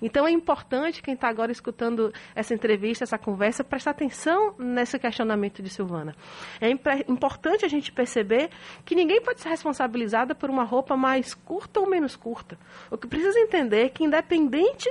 Então 0.00 0.26
é 0.26 0.30
importante 0.30 1.02
quem 1.02 1.12
está 1.12 1.28
agora 1.28 1.52
escutando 1.52 2.10
essa 2.34 2.54
entrevista, 2.54 3.04
essa 3.04 3.18
conversa, 3.18 3.62
prestar 3.62 3.90
atenção 3.90 4.54
nesse 4.58 4.98
questionamento 4.98 5.62
de 5.62 5.68
Silvana. 5.68 6.16
É 6.62 6.70
importante 7.06 7.66
a 7.66 7.68
gente 7.68 7.92
perceber 7.92 8.48
que 8.86 8.94
ninguém 8.94 9.20
pode 9.20 9.42
ser 9.42 9.50
responsabilizada 9.50 10.34
por 10.34 10.48
uma 10.48 10.64
roupa 10.64 10.96
mais 10.96 11.34
curta 11.34 11.78
ou 11.78 11.86
menos 11.86 12.16
curta. 12.16 12.58
O 12.90 12.96
que 12.96 13.06
precisa 13.06 13.38
entender 13.38 13.84
é 13.84 13.88
que, 13.90 14.02
independente 14.02 14.90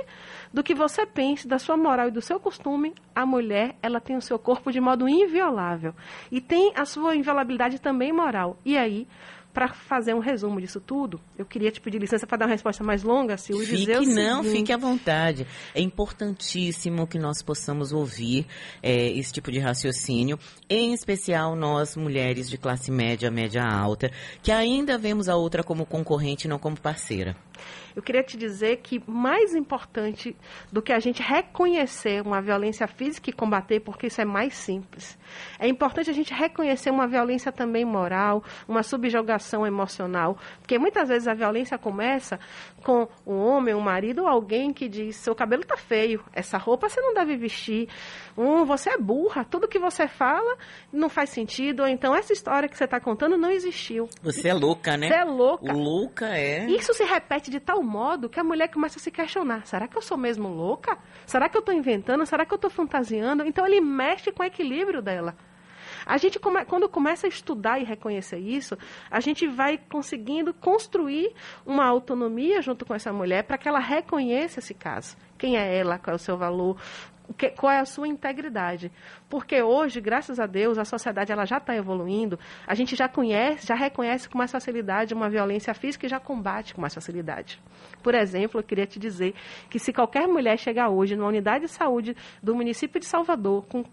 do 0.52 0.62
que 0.62 0.72
você 0.72 1.04
pense, 1.04 1.48
da 1.48 1.58
sua 1.58 1.76
moral 1.76 2.06
e 2.06 2.12
do 2.12 2.22
seu 2.22 2.38
costume, 2.38 2.94
a 3.12 3.26
mulher 3.26 3.74
ela 3.82 4.00
tem 4.00 4.16
o 4.16 4.22
seu 4.22 4.38
corpo 4.38 4.70
de 4.70 4.80
modo 4.80 5.08
inviolável 5.08 5.92
e 6.30 6.40
tem 6.40 6.72
a 6.76 6.84
sua 6.84 7.16
inviolabilidade 7.16 7.80
também 7.80 8.12
moral. 8.12 8.56
E 8.64 8.78
aí 8.78 9.08
para 9.56 9.68
fazer 9.68 10.12
um 10.12 10.18
resumo 10.18 10.60
disso 10.60 10.78
tudo, 10.78 11.18
eu 11.38 11.46
queria 11.46 11.70
te 11.70 11.80
pedir 11.80 11.98
licença 11.98 12.26
para 12.26 12.36
dar 12.36 12.44
uma 12.44 12.52
resposta 12.52 12.84
mais 12.84 13.02
longa, 13.02 13.38
Silvia. 13.38 13.66
Fique 13.66 13.86
dizer 13.86 14.00
não, 14.02 14.42
seguinte... 14.42 14.58
fique 14.58 14.70
à 14.70 14.76
vontade. 14.76 15.46
É 15.74 15.80
importantíssimo 15.80 17.06
que 17.06 17.18
nós 17.18 17.40
possamos 17.40 17.90
ouvir 17.90 18.46
é, 18.82 19.08
esse 19.12 19.32
tipo 19.32 19.50
de 19.50 19.58
raciocínio, 19.58 20.38
em 20.68 20.92
especial 20.92 21.56
nós, 21.56 21.96
mulheres 21.96 22.50
de 22.50 22.58
classe 22.58 22.90
média, 22.90 23.30
média 23.30 23.64
alta, 23.64 24.10
que 24.42 24.52
ainda 24.52 24.98
vemos 24.98 25.26
a 25.26 25.36
outra 25.36 25.64
como 25.64 25.86
concorrente, 25.86 26.46
não 26.46 26.58
como 26.58 26.78
parceira. 26.78 27.34
Eu 27.94 28.02
queria 28.02 28.22
te 28.22 28.36
dizer 28.36 28.78
que 28.78 29.02
mais 29.06 29.54
importante 29.54 30.36
do 30.70 30.82
que 30.82 30.92
a 30.92 30.98
gente 30.98 31.22
reconhecer 31.22 32.22
uma 32.22 32.40
violência 32.40 32.86
física 32.86 33.30
e 33.30 33.32
combater, 33.32 33.80
porque 33.80 34.08
isso 34.08 34.20
é 34.20 34.24
mais 34.24 34.54
simples, 34.54 35.18
é 35.58 35.66
importante 35.68 36.10
a 36.10 36.12
gente 36.12 36.32
reconhecer 36.32 36.90
uma 36.90 37.06
violência 37.06 37.50
também 37.50 37.84
moral, 37.84 38.44
uma 38.68 38.82
subjugação 38.82 39.66
emocional, 39.66 40.38
porque 40.58 40.78
muitas 40.78 41.08
vezes 41.08 41.28
a 41.28 41.34
violência 41.34 41.78
começa 41.78 42.38
com 42.86 43.08
um 43.26 43.36
homem, 43.36 43.74
um 43.74 43.80
marido 43.80 44.22
ou 44.22 44.28
alguém 44.28 44.72
que 44.72 44.88
diz: 44.88 45.16
seu 45.16 45.34
cabelo 45.34 45.62
está 45.62 45.76
feio, 45.76 46.24
essa 46.32 46.56
roupa 46.56 46.88
você 46.88 47.00
não 47.00 47.14
deve 47.14 47.36
vestir, 47.36 47.88
um, 48.38 48.64
você 48.64 48.90
é 48.90 48.96
burra, 48.96 49.44
tudo 49.44 49.66
que 49.66 49.76
você 49.76 50.06
fala 50.06 50.56
não 50.92 51.08
faz 51.08 51.30
sentido, 51.30 51.80
ou 51.80 51.88
então 51.88 52.14
essa 52.14 52.32
história 52.32 52.68
que 52.68 52.76
você 52.76 52.84
está 52.84 53.00
contando 53.00 53.36
não 53.36 53.50
existiu. 53.50 54.08
Você 54.22 54.50
é 54.50 54.54
louca, 54.54 54.96
né? 54.96 55.08
Você 55.08 55.14
é 55.14 55.24
louca. 55.24 55.72
Louca 55.72 56.26
é. 56.28 56.66
Isso 56.66 56.94
se 56.94 57.02
repete 57.02 57.50
de 57.50 57.58
tal 57.58 57.82
modo 57.82 58.28
que 58.28 58.38
a 58.38 58.44
mulher 58.44 58.68
começa 58.68 59.00
a 59.00 59.02
se 59.02 59.10
questionar: 59.10 59.66
será 59.66 59.88
que 59.88 59.96
eu 59.96 60.02
sou 60.02 60.16
mesmo 60.16 60.46
louca? 60.46 60.96
Será 61.26 61.48
que 61.48 61.56
eu 61.56 61.60
estou 61.60 61.74
inventando? 61.74 62.24
Será 62.24 62.46
que 62.46 62.52
eu 62.52 62.56
estou 62.56 62.70
fantasiando? 62.70 63.44
Então 63.44 63.66
ele 63.66 63.80
mexe 63.80 64.30
com 64.30 64.44
o 64.44 64.46
equilíbrio 64.46 65.02
dela. 65.02 65.34
A 66.06 66.16
gente, 66.18 66.38
come, 66.38 66.64
quando 66.64 66.88
começa 66.88 67.26
a 67.26 67.28
estudar 67.28 67.80
e 67.80 67.84
reconhecer 67.84 68.38
isso, 68.38 68.78
a 69.10 69.18
gente 69.18 69.48
vai 69.48 69.76
conseguindo 69.76 70.54
construir 70.54 71.34
uma 71.66 71.84
autonomia 71.84 72.62
junto 72.62 72.86
com 72.86 72.94
essa 72.94 73.12
mulher 73.12 73.42
para 73.42 73.58
que 73.58 73.68
ela 73.68 73.80
reconheça 73.80 74.60
esse 74.60 74.72
caso. 74.72 75.16
Quem 75.38 75.56
é 75.56 75.78
ela, 75.78 75.98
qual 75.98 76.12
é 76.12 76.16
o 76.16 76.18
seu 76.18 76.36
valor, 76.36 76.76
que, 77.34 77.50
qual 77.50 77.72
é 77.72 77.78
a 77.78 77.84
sua 77.84 78.06
integridade. 78.06 78.90
Porque 79.28 79.60
hoje, 79.62 80.00
graças 80.00 80.38
a 80.38 80.46
Deus, 80.46 80.78
a 80.78 80.84
sociedade 80.84 81.32
ela 81.32 81.44
já 81.44 81.58
está 81.58 81.74
evoluindo, 81.74 82.38
a 82.66 82.74
gente 82.74 82.94
já 82.94 83.08
conhece, 83.08 83.66
já 83.66 83.74
reconhece 83.74 84.28
com 84.28 84.38
mais 84.38 84.52
facilidade 84.52 85.14
uma 85.14 85.28
violência 85.28 85.74
física 85.74 86.06
e 86.06 86.08
já 86.08 86.20
combate 86.20 86.74
com 86.74 86.80
mais 86.80 86.94
facilidade. 86.94 87.60
Por 88.02 88.14
exemplo, 88.14 88.60
eu 88.60 88.64
queria 88.64 88.86
te 88.86 88.98
dizer 88.98 89.34
que 89.68 89.78
se 89.78 89.92
qualquer 89.92 90.28
mulher 90.28 90.58
chegar 90.58 90.88
hoje 90.88 91.16
numa 91.16 91.28
unidade 91.28 91.64
de 91.64 91.70
saúde 91.70 92.16
do 92.42 92.54
município 92.54 93.00
de 93.00 93.06
Salvador 93.06 93.64
com 93.66 93.84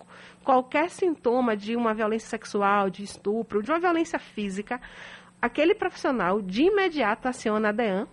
qualquer 0.44 0.90
sintoma 0.90 1.56
de 1.56 1.76
uma 1.76 1.94
violência 1.94 2.30
sexual, 2.30 2.90
de 2.90 3.04
estupro, 3.04 3.64
de 3.64 3.72
uma 3.72 3.80
violência 3.80 4.20
física, 4.20 4.80
aquele 5.42 5.74
profissional 5.74 6.42
de 6.42 6.64
imediato 6.64 7.28
aciona 7.28 7.70
a 7.70 7.72
DEAN, 7.72 8.08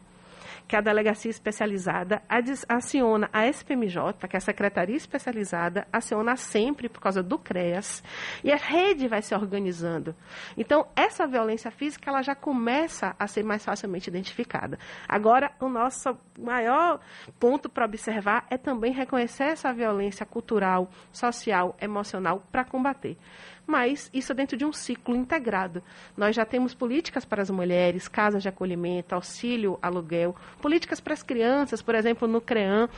que 0.70 0.76
a 0.76 0.80
delegacia 0.80 1.28
especializada 1.28 2.22
aciona 2.68 3.28
a 3.32 3.44
SPMJ, 3.48 4.28
que 4.28 4.36
é 4.36 4.38
a 4.38 4.40
Secretaria 4.40 4.94
Especializada, 4.94 5.84
aciona 5.92 6.36
sempre 6.36 6.88
por 6.88 7.00
causa 7.00 7.24
do 7.24 7.36
CREAS, 7.40 8.04
e 8.44 8.52
a 8.52 8.56
rede 8.56 9.08
vai 9.08 9.20
se 9.20 9.34
organizando. 9.34 10.14
Então, 10.56 10.86
essa 10.94 11.26
violência 11.26 11.72
física 11.72 12.08
ela 12.08 12.22
já 12.22 12.36
começa 12.36 13.16
a 13.18 13.26
ser 13.26 13.42
mais 13.42 13.64
facilmente 13.64 14.10
identificada. 14.10 14.78
Agora, 15.08 15.50
o 15.58 15.68
nosso 15.68 16.16
maior 16.38 17.00
ponto 17.40 17.68
para 17.68 17.86
observar 17.86 18.46
é 18.48 18.56
também 18.56 18.92
reconhecer 18.92 19.46
essa 19.46 19.72
violência 19.72 20.24
cultural, 20.24 20.88
social, 21.10 21.76
emocional 21.80 22.44
para 22.52 22.64
combater 22.64 23.18
mas 23.70 24.10
isso 24.12 24.32
é 24.32 24.34
dentro 24.34 24.56
de 24.56 24.64
um 24.64 24.72
ciclo 24.72 25.14
integrado. 25.14 25.82
Nós 26.16 26.34
já 26.34 26.44
temos 26.44 26.74
políticas 26.74 27.24
para 27.24 27.40
as 27.40 27.50
mulheres, 27.50 28.08
casas 28.08 28.42
de 28.42 28.48
acolhimento, 28.48 29.14
auxílio, 29.14 29.78
aluguel, 29.80 30.34
políticas 30.60 31.00
para 31.00 31.14
as 31.14 31.22
crianças, 31.22 31.80
por 31.80 31.94
exemplo, 31.94 32.26
no 32.26 32.40
CREAM, 32.40 32.88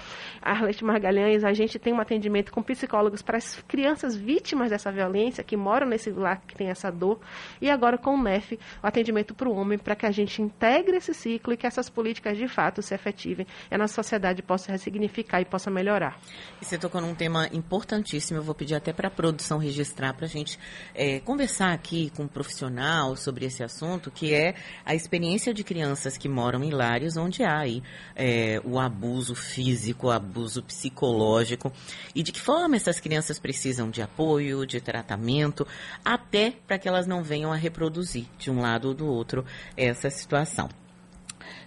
Arlete 0.40 0.84
Margalhães, 0.84 1.44
a 1.44 1.52
gente 1.52 1.78
tem 1.78 1.92
um 1.92 2.00
atendimento 2.00 2.50
com 2.50 2.62
psicólogos 2.62 3.20
para 3.20 3.36
as 3.36 3.60
crianças 3.68 4.16
vítimas 4.16 4.70
dessa 4.70 4.90
violência, 4.90 5.44
que 5.44 5.56
moram 5.56 5.86
nesse 5.86 6.10
lar 6.10 6.40
que 6.46 6.54
tem 6.54 6.68
essa 6.68 6.90
dor, 6.90 7.20
e 7.60 7.68
agora 7.68 7.98
com 7.98 8.14
o 8.14 8.22
NEF, 8.22 8.58
o 8.82 8.86
atendimento 8.86 9.34
para 9.34 9.48
o 9.48 9.54
homem, 9.54 9.78
para 9.78 9.94
que 9.94 10.06
a 10.06 10.10
gente 10.10 10.40
integre 10.40 10.96
esse 10.96 11.12
ciclo 11.12 11.52
e 11.52 11.56
que 11.56 11.66
essas 11.66 11.90
políticas 11.90 12.38
de 12.38 12.48
fato 12.48 12.80
se 12.80 12.94
efetivem 12.94 13.46
e 13.70 13.74
a 13.74 13.78
nossa 13.78 13.94
sociedade 13.94 14.42
possa 14.42 14.72
ressignificar 14.72 15.40
e 15.40 15.44
possa 15.44 15.70
melhorar. 15.70 16.18
E 16.60 16.64
você 16.64 16.78
tocou 16.78 17.00
num 17.00 17.14
tema 17.14 17.48
importantíssimo, 17.52 18.38
eu 18.38 18.42
vou 18.42 18.54
pedir 18.54 18.74
até 18.74 18.92
para 18.92 19.08
a 19.08 19.10
produção 19.10 19.58
registrar 19.58 20.14
para 20.14 20.26
a 20.26 20.28
gente 20.28 20.58
é, 20.95 21.21
conversar 21.21 21.73
aqui 21.73 22.11
com 22.16 22.25
um 22.25 22.28
profissional 22.28 23.16
sobre 23.16 23.47
esse 23.47 23.62
assunto, 23.62 24.11
que 24.11 24.35
é 24.35 24.54
a 24.85 24.95
experiência 24.95 25.54
de 25.54 25.64
crianças 25.64 26.16
que 26.16 26.28
moram 26.28 26.62
em 26.62 26.71
lares 26.71 27.16
onde 27.16 27.42
há 27.42 27.59
aí, 27.59 27.83
é, 28.14 28.61
o 28.64 28.78
abuso 28.78 29.35
físico, 29.35 30.09
o 30.09 30.11
abuso 30.11 30.62
psicológico, 30.62 31.73
e 32.14 32.23
de 32.23 32.33
que 32.33 32.40
forma 32.40 32.76
essas 32.76 33.00
crianças 33.00 33.38
precisam 33.38 33.90
de 33.90 34.02
apoio, 34.02 34.66
de 34.66 34.81
tratamento, 34.81 35.66
até 36.04 36.52
para 36.66 36.78
que 36.78 36.88
elas 36.88 37.07
não 37.07 37.23
venham 37.23 37.52
a 37.52 37.57
reproduzir 37.57 38.26
de 38.38 38.50
um 38.50 38.61
lado 38.61 38.88
ou 38.88 38.95
do 38.95 39.07
outro 39.07 39.45
essa 39.76 40.11
situação. 40.11 40.81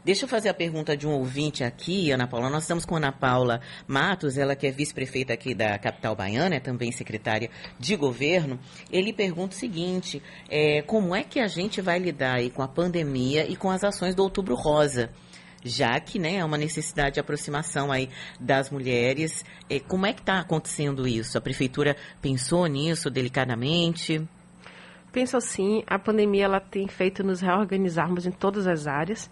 Deixa 0.04 0.26
eu 0.26 0.30
fazer 0.30 0.50
a 0.50 0.54
pergunta 0.54 0.96
de 0.96 1.08
um 1.08 1.12
ouvinte 1.12 1.64
aqui, 1.64 2.12
Ana 2.12 2.28
Paula. 2.28 2.50
Nós 2.50 2.64
estamos 2.64 2.86
com 2.86 2.96
Ana 2.96 3.12
Paula 3.12 3.62
Matos, 3.88 4.38
ela 4.38 4.56
que 4.56 4.68
é 4.68 4.72
vice-prefeita 4.72 5.34
aqui 5.34 5.54
da 5.54 5.78
capital 5.78 6.16
baiana, 6.16 6.56
é 6.56 6.60
também 6.60 6.92
secretária 6.92 7.50
de 7.80 7.96
governo. 7.96 8.60
Ele 8.92 9.12
pergunta 9.14 9.56
o 9.56 9.60
seguinte: 9.60 10.22
é, 10.50 10.82
como 10.82 11.16
é 11.16 11.24
que 11.24 11.40
a 11.40 11.48
gente 11.48 11.82
vai 11.82 12.00
lidar 12.00 12.36
aí 12.36 12.50
com 12.50 12.62
a 12.62 12.68
pandemia 12.68 13.46
e 13.50 13.56
com 13.56 13.70
as 13.70 13.84
ações 13.84 14.16
do 14.16 14.24
Outubro 14.24 14.56
Rosa? 14.56 15.10
já 15.66 16.00
que 16.00 16.20
né, 16.20 16.36
é 16.36 16.46
uma 16.46 16.60
necessidade 16.60 17.16
de 17.16 17.20
aproximação 17.20 17.92
aí 17.92 18.08
das 18.40 18.70
mulheres. 18.70 19.44
É, 19.68 19.80
como 19.80 20.06
é 20.06 20.14
que 20.14 20.22
está 20.22 20.40
acontecendo 20.40 21.08
isso? 21.08 21.38
A 21.38 21.42
prefeitura 21.42 21.98
pensou 22.22 22.68
nisso 22.68 23.10
delicadamente? 23.10 24.22
Penso 25.16 25.40
sim, 25.40 25.82
a 25.88 25.98
pandemia 25.98 26.44
ela 26.44 26.60
tem 26.60 26.90
feito 26.90 27.24
nos 27.24 27.40
reorganizarmos 27.40 28.26
em 28.26 28.32
todas 28.32 28.68
as 28.68 28.86
áreas. 28.86 29.32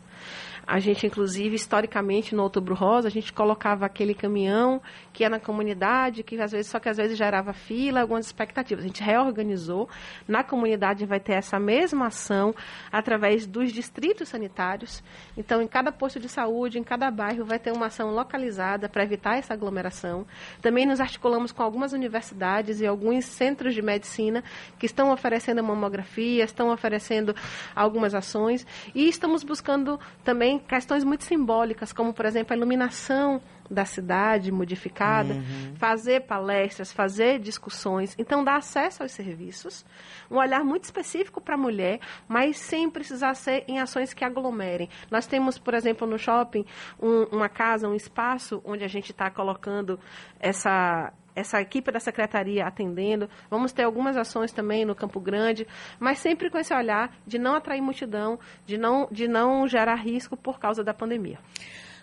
A 0.65 0.79
gente, 0.79 1.05
inclusive, 1.05 1.55
historicamente, 1.55 2.33
no 2.33 2.43
Outubro 2.43 2.73
Rosa, 2.73 3.07
a 3.07 3.11
gente 3.11 3.33
colocava 3.33 3.85
aquele 3.85 4.13
caminhão 4.13 4.81
que 5.11 5.23
ia 5.23 5.29
na 5.29 5.39
comunidade, 5.39 6.23
que 6.23 6.39
às 6.39 6.51
vezes, 6.51 6.67
só 6.67 6.79
que 6.79 6.87
às 6.87 6.97
vezes 6.97 7.17
gerava 7.17 7.51
fila, 7.51 8.01
algumas 8.01 8.25
expectativas. 8.25 8.83
A 8.83 8.87
gente 8.87 9.03
reorganizou. 9.03 9.89
Na 10.27 10.43
comunidade 10.43 11.05
vai 11.05 11.19
ter 11.19 11.33
essa 11.33 11.59
mesma 11.59 12.07
ação 12.07 12.55
através 12.91 13.45
dos 13.45 13.71
distritos 13.71 14.29
sanitários. 14.29 15.03
Então, 15.35 15.61
em 15.61 15.67
cada 15.67 15.91
posto 15.91 16.19
de 16.19 16.29
saúde, 16.29 16.79
em 16.79 16.83
cada 16.83 17.11
bairro, 17.11 17.45
vai 17.45 17.59
ter 17.59 17.71
uma 17.71 17.87
ação 17.87 18.11
localizada 18.11 18.87
para 18.87 19.03
evitar 19.03 19.37
essa 19.37 19.53
aglomeração. 19.53 20.25
Também 20.61 20.85
nos 20.85 21.01
articulamos 21.01 21.51
com 21.51 21.61
algumas 21.61 21.91
universidades 21.91 22.79
e 22.79 22.87
alguns 22.87 23.25
centros 23.25 23.73
de 23.73 23.81
medicina 23.81 24.43
que 24.79 24.85
estão 24.85 25.11
oferecendo 25.11 25.63
mamografia, 25.63 26.43
estão 26.43 26.71
oferecendo 26.71 27.35
algumas 27.75 28.15
ações 28.15 28.65
e 28.95 29.07
estamos 29.07 29.43
buscando 29.43 29.99
também 30.23 30.52
questões 30.59 31.03
muito 31.03 31.23
simbólicas, 31.23 31.93
como, 31.93 32.13
por 32.13 32.25
exemplo, 32.25 32.53
a 32.53 32.57
iluminação 32.57 33.41
da 33.69 33.85
cidade 33.85 34.51
modificada, 34.51 35.33
uhum. 35.33 35.75
fazer 35.75 36.21
palestras, 36.21 36.91
fazer 36.91 37.39
discussões. 37.39 38.15
Então, 38.17 38.43
dar 38.43 38.57
acesso 38.57 39.03
aos 39.03 39.11
serviços, 39.11 39.85
um 40.29 40.37
olhar 40.37 40.63
muito 40.63 40.83
específico 40.83 41.41
para 41.41 41.55
a 41.55 41.57
mulher, 41.57 41.99
mas 42.27 42.57
sem 42.57 42.89
precisar 42.89 43.33
ser 43.35 43.63
em 43.67 43.79
ações 43.79 44.13
que 44.13 44.23
aglomerem. 44.23 44.89
Nós 45.09 45.25
temos, 45.25 45.57
por 45.57 45.73
exemplo, 45.73 46.07
no 46.07 46.17
shopping, 46.17 46.65
um, 47.01 47.23
uma 47.35 47.49
casa, 47.49 47.87
um 47.87 47.95
espaço 47.95 48.61
onde 48.65 48.83
a 48.83 48.87
gente 48.87 49.11
está 49.11 49.29
colocando 49.29 49.99
essa 50.39 51.11
essa 51.35 51.61
equipe 51.61 51.91
da 51.91 51.99
secretaria 51.99 52.65
atendendo. 52.65 53.29
Vamos 53.49 53.71
ter 53.71 53.83
algumas 53.83 54.17
ações 54.17 54.51
também 54.51 54.85
no 54.85 54.95
Campo 54.95 55.19
Grande, 55.19 55.67
mas 55.99 56.19
sempre 56.19 56.49
com 56.49 56.57
esse 56.57 56.73
olhar 56.73 57.15
de 57.25 57.37
não 57.37 57.55
atrair 57.55 57.81
multidão, 57.81 58.39
de 58.65 58.77
não, 58.77 59.07
de 59.11 59.27
não 59.27 59.67
gerar 59.67 59.95
risco 59.95 60.37
por 60.37 60.59
causa 60.59 60.83
da 60.83 60.93
pandemia. 60.93 61.39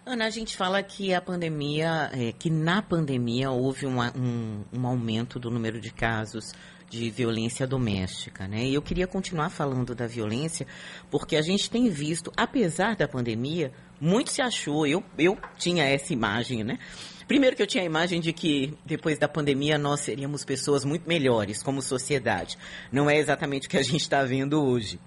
Ana, 0.04 0.26
a 0.26 0.30
gente 0.30 0.56
fala 0.56 0.82
que 0.82 1.12
a 1.12 1.20
pandemia, 1.20 2.10
é, 2.12 2.32
que 2.32 2.49
na 2.49 2.80
pandemia 2.80 3.50
houve 3.50 3.84
uma, 3.84 4.12
um, 4.16 4.64
um 4.72 4.87
aumento 4.87 5.38
do 5.38 5.50
número 5.50 5.80
de 5.80 5.92
casos 5.92 6.54
de 6.88 7.08
violência 7.08 7.66
doméstica, 7.66 8.49
né? 8.49 8.64
E 8.64 8.75
eu 8.75 8.82
queria 8.82 9.06
continuar 9.06 9.49
falando 9.49 9.94
da 9.94 10.08
violência, 10.08 10.66
porque 11.08 11.37
a 11.37 11.42
gente 11.42 11.70
tem 11.70 11.88
visto, 11.88 12.32
apesar 12.37 12.96
da 12.96 13.06
pandemia, 13.06 13.72
muito 14.00 14.30
se 14.30 14.42
achou, 14.42 14.84
eu, 14.87 15.04
eu 15.16 15.38
tinha 15.56 15.84
essa 15.84 16.12
imagem, 16.12 16.64
né? 16.64 16.78
Primeiro 17.30 17.54
que 17.54 17.62
eu 17.62 17.66
tinha 17.68 17.84
a 17.84 17.87
imagem 17.87 18.20
de 18.20 18.32
que 18.32 18.75
depois 18.84 19.16
da 19.16 19.28
pandemia 19.28 19.78
nós 19.78 20.00
seríamos 20.00 20.44
pessoas 20.44 20.84
muito 20.84 21.06
melhores 21.06 21.62
como 21.62 21.80
sociedade. 21.80 22.58
Não 22.90 23.08
é 23.08 23.18
exatamente 23.18 23.68
o 23.68 23.70
que 23.70 23.76
a 23.76 23.84
gente 23.84 24.00
está 24.00 24.25
vendo 24.25 24.60
hoje. 24.60 24.99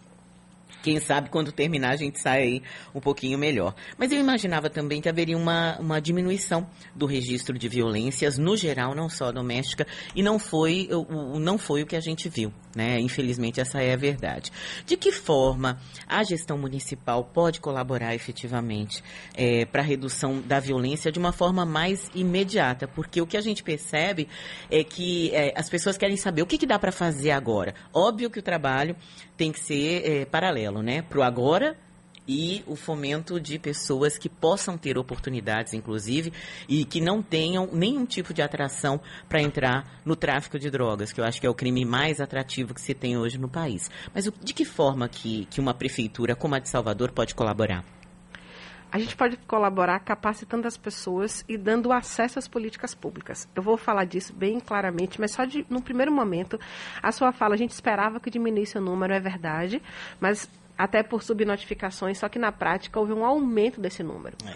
Quem 0.83 0.99
sabe 0.99 1.29
quando 1.29 1.53
terminar 1.53 1.93
a 1.93 1.95
gente 1.95 2.19
sai 2.19 2.61
um 2.93 2.99
pouquinho 2.99 3.37
melhor. 3.39 3.73
Mas 3.97 4.11
eu 4.11 4.19
imaginava 4.19 4.69
também 4.69 4.99
que 4.99 5.07
haveria 5.07 5.37
uma, 5.37 5.79
uma 5.79 6.01
diminuição 6.01 6.67
do 6.93 7.05
registro 7.05 7.57
de 7.57 7.69
violências 7.69 8.37
no 8.37 8.57
geral, 8.57 8.93
não 8.93 9.07
só 9.07 9.31
doméstica, 9.31 9.87
e 10.13 10.21
não 10.21 10.37
foi, 10.37 10.89
o, 10.91 11.39
não 11.39 11.57
foi 11.57 11.83
o 11.83 11.85
que 11.85 11.95
a 11.95 12.01
gente 12.01 12.27
viu. 12.27 12.53
Né? 12.75 12.99
Infelizmente, 12.99 13.61
essa 13.61 13.81
é 13.81 13.93
a 13.93 13.95
verdade. 13.95 14.51
De 14.85 14.97
que 14.97 15.11
forma 15.11 15.79
a 16.07 16.23
gestão 16.23 16.57
municipal 16.57 17.23
pode 17.23 17.61
colaborar 17.61 18.13
efetivamente 18.13 19.01
é, 19.35 19.63
para 19.63 19.81
a 19.81 19.85
redução 19.85 20.41
da 20.41 20.59
violência 20.59 21.11
de 21.11 21.19
uma 21.19 21.31
forma 21.31 21.65
mais 21.65 22.09
imediata? 22.13 22.87
Porque 22.87 23.21
o 23.21 23.27
que 23.27 23.37
a 23.37 23.41
gente 23.41 23.63
percebe 23.63 24.27
é 24.69 24.83
que 24.83 25.31
é, 25.33 25.53
as 25.55 25.69
pessoas 25.69 25.97
querem 25.97 26.17
saber 26.17 26.41
o 26.41 26.45
que, 26.45 26.57
que 26.57 26.65
dá 26.65 26.77
para 26.77 26.91
fazer 26.91 27.31
agora. 27.31 27.73
Óbvio 27.93 28.29
que 28.29 28.39
o 28.39 28.43
trabalho 28.43 28.95
tem 29.37 29.51
que 29.51 29.59
ser 29.59 30.03
é, 30.05 30.25
paralelo, 30.25 30.72
né? 30.81 31.01
Para 31.01 31.19
o 31.19 31.23
agora 31.23 31.77
e 32.27 32.63
o 32.65 32.75
fomento 32.75 33.39
de 33.39 33.59
pessoas 33.59 34.17
que 34.17 34.29
possam 34.29 34.77
ter 34.77 34.97
oportunidades, 34.97 35.73
inclusive, 35.73 36.31
e 36.67 36.85
que 36.85 37.01
não 37.01 37.21
tenham 37.21 37.69
nenhum 37.71 38.05
tipo 38.05 38.33
de 38.33 38.41
atração 38.41 38.99
para 39.27 39.41
entrar 39.41 40.01
no 40.05 40.15
tráfico 40.15 40.57
de 40.57 40.69
drogas, 40.69 41.11
que 41.11 41.19
eu 41.19 41.25
acho 41.25 41.39
que 41.39 41.47
é 41.47 41.49
o 41.49 41.53
crime 41.53 41.85
mais 41.85 42.21
atrativo 42.21 42.73
que 42.73 42.81
se 42.81 42.93
tem 42.93 43.17
hoje 43.17 43.37
no 43.37 43.49
país. 43.49 43.89
Mas 44.13 44.29
de 44.41 44.53
que 44.53 44.65
forma 44.65 45.07
que, 45.07 45.45
que 45.45 45.59
uma 45.59 45.73
prefeitura 45.73 46.35
como 46.35 46.55
a 46.55 46.59
de 46.59 46.69
Salvador 46.69 47.11
pode 47.11 47.35
colaborar? 47.35 47.83
A 48.91 48.99
gente 48.99 49.15
pode 49.15 49.37
colaborar 49.47 49.99
capacitando 50.01 50.67
as 50.67 50.77
pessoas 50.77 51.43
e 51.49 51.57
dando 51.57 51.91
acesso 51.91 52.37
às 52.37 52.47
políticas 52.47 52.93
públicas. 52.93 53.49
Eu 53.55 53.63
vou 53.63 53.75
falar 53.75 54.05
disso 54.05 54.31
bem 54.31 54.59
claramente, 54.59 55.19
mas 55.19 55.31
só 55.31 55.45
de, 55.45 55.65
no 55.67 55.81
primeiro 55.81 56.11
momento, 56.11 56.59
a 57.01 57.11
sua 57.11 57.31
fala, 57.31 57.55
a 57.55 57.57
gente 57.57 57.71
esperava 57.71 58.19
que 58.19 58.29
diminuísse 58.29 58.77
o 58.77 58.81
número, 58.81 59.11
é 59.11 59.19
verdade, 59.19 59.81
mas 60.19 60.47
até 60.77 61.03
por 61.03 61.23
subnotificações, 61.23 62.17
só 62.17 62.27
que 62.27 62.39
na 62.39 62.51
prática 62.51 62.99
houve 62.99 63.13
um 63.13 63.25
aumento 63.25 63.79
desse 63.79 64.03
número. 64.03 64.35
É. 64.45 64.53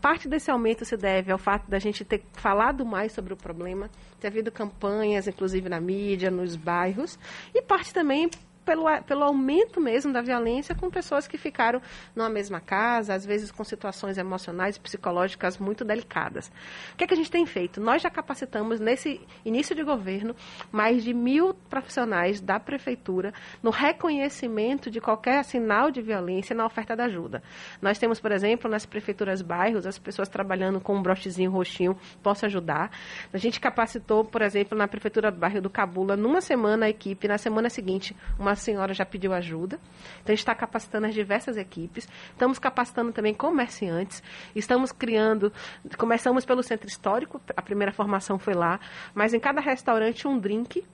Parte 0.00 0.28
desse 0.28 0.50
aumento 0.50 0.84
se 0.84 0.96
deve 0.96 1.32
ao 1.32 1.38
fato 1.38 1.70
da 1.70 1.78
gente 1.78 2.04
ter 2.04 2.22
falado 2.34 2.84
mais 2.84 3.12
sobre 3.12 3.32
o 3.32 3.36
problema, 3.36 3.88
ter 4.20 4.26
havido 4.26 4.52
campanhas, 4.52 5.26
inclusive 5.26 5.68
na 5.68 5.80
mídia, 5.80 6.30
nos 6.30 6.56
bairros, 6.56 7.18
e 7.54 7.62
parte 7.62 7.94
também 7.94 8.28
pelo, 8.64 8.84
pelo 9.02 9.22
aumento 9.22 9.80
mesmo 9.80 10.12
da 10.12 10.20
violência 10.20 10.74
com 10.74 10.90
pessoas 10.90 11.26
que 11.28 11.36
ficaram 11.36 11.80
numa 12.14 12.28
mesma 12.28 12.60
casa, 12.60 13.14
às 13.14 13.24
vezes 13.24 13.50
com 13.50 13.62
situações 13.62 14.18
emocionais 14.18 14.76
e 14.76 14.80
psicológicas 14.80 15.58
muito 15.58 15.84
delicadas. 15.84 16.50
O 16.92 16.96
que, 16.96 17.04
é 17.04 17.06
que 17.06 17.14
a 17.14 17.16
gente 17.16 17.30
tem 17.30 17.46
feito? 17.46 17.80
Nós 17.80 18.02
já 18.02 18.10
capacitamos, 18.10 18.80
nesse 18.80 19.20
início 19.44 19.74
de 19.74 19.82
governo, 19.82 20.34
mais 20.72 21.04
de 21.04 21.12
mil 21.12 21.54
profissionais 21.68 22.40
da 22.40 22.58
prefeitura 22.58 23.32
no 23.62 23.70
reconhecimento 23.70 24.90
de 24.90 25.00
qualquer 25.00 25.44
sinal 25.44 25.90
de 25.90 26.00
violência 26.00 26.54
na 26.54 26.64
oferta 26.64 26.96
da 26.96 27.04
ajuda. 27.04 27.42
Nós 27.80 27.98
temos, 27.98 28.20
por 28.20 28.32
exemplo, 28.32 28.70
nas 28.70 28.86
prefeituras 28.86 29.42
bairros, 29.42 29.86
as 29.86 29.98
pessoas 29.98 30.28
trabalhando 30.28 30.80
com 30.80 30.96
um 30.96 31.02
brochezinho 31.02 31.50
roxinho, 31.50 31.96
posso 32.22 32.46
ajudar. 32.46 32.90
A 33.32 33.38
gente 33.38 33.60
capacitou, 33.60 34.24
por 34.24 34.42
exemplo, 34.42 34.76
na 34.76 34.88
prefeitura 34.88 35.30
do 35.30 35.38
bairro 35.38 35.60
do 35.60 35.70
Cabula, 35.70 36.16
numa 36.16 36.40
semana 36.40 36.86
a 36.86 36.88
equipe, 36.88 37.28
na 37.28 37.38
semana 37.38 37.68
seguinte, 37.68 38.16
uma 38.38 38.53
a 38.54 38.56
senhora 38.56 38.94
já 38.94 39.04
pediu 39.04 39.32
ajuda. 39.32 39.78
Então, 40.22 40.28
a 40.28 40.30
gente 40.32 40.38
está 40.38 40.54
capacitando 40.54 41.06
as 41.06 41.14
diversas 41.14 41.56
equipes. 41.56 42.08
Estamos 42.30 42.58
capacitando 42.58 43.12
também 43.12 43.34
comerciantes. 43.34 44.22
Estamos 44.54 44.90
criando. 44.90 45.52
Começamos 45.98 46.44
pelo 46.44 46.62
centro 46.62 46.88
histórico, 46.88 47.40
a 47.56 47.62
primeira 47.62 47.92
formação 47.92 48.38
foi 48.38 48.54
lá. 48.54 48.80
Mas 49.14 49.34
em 49.34 49.40
cada 49.40 49.60
restaurante, 49.60 50.26
um 50.26 50.38
drink 50.38 50.84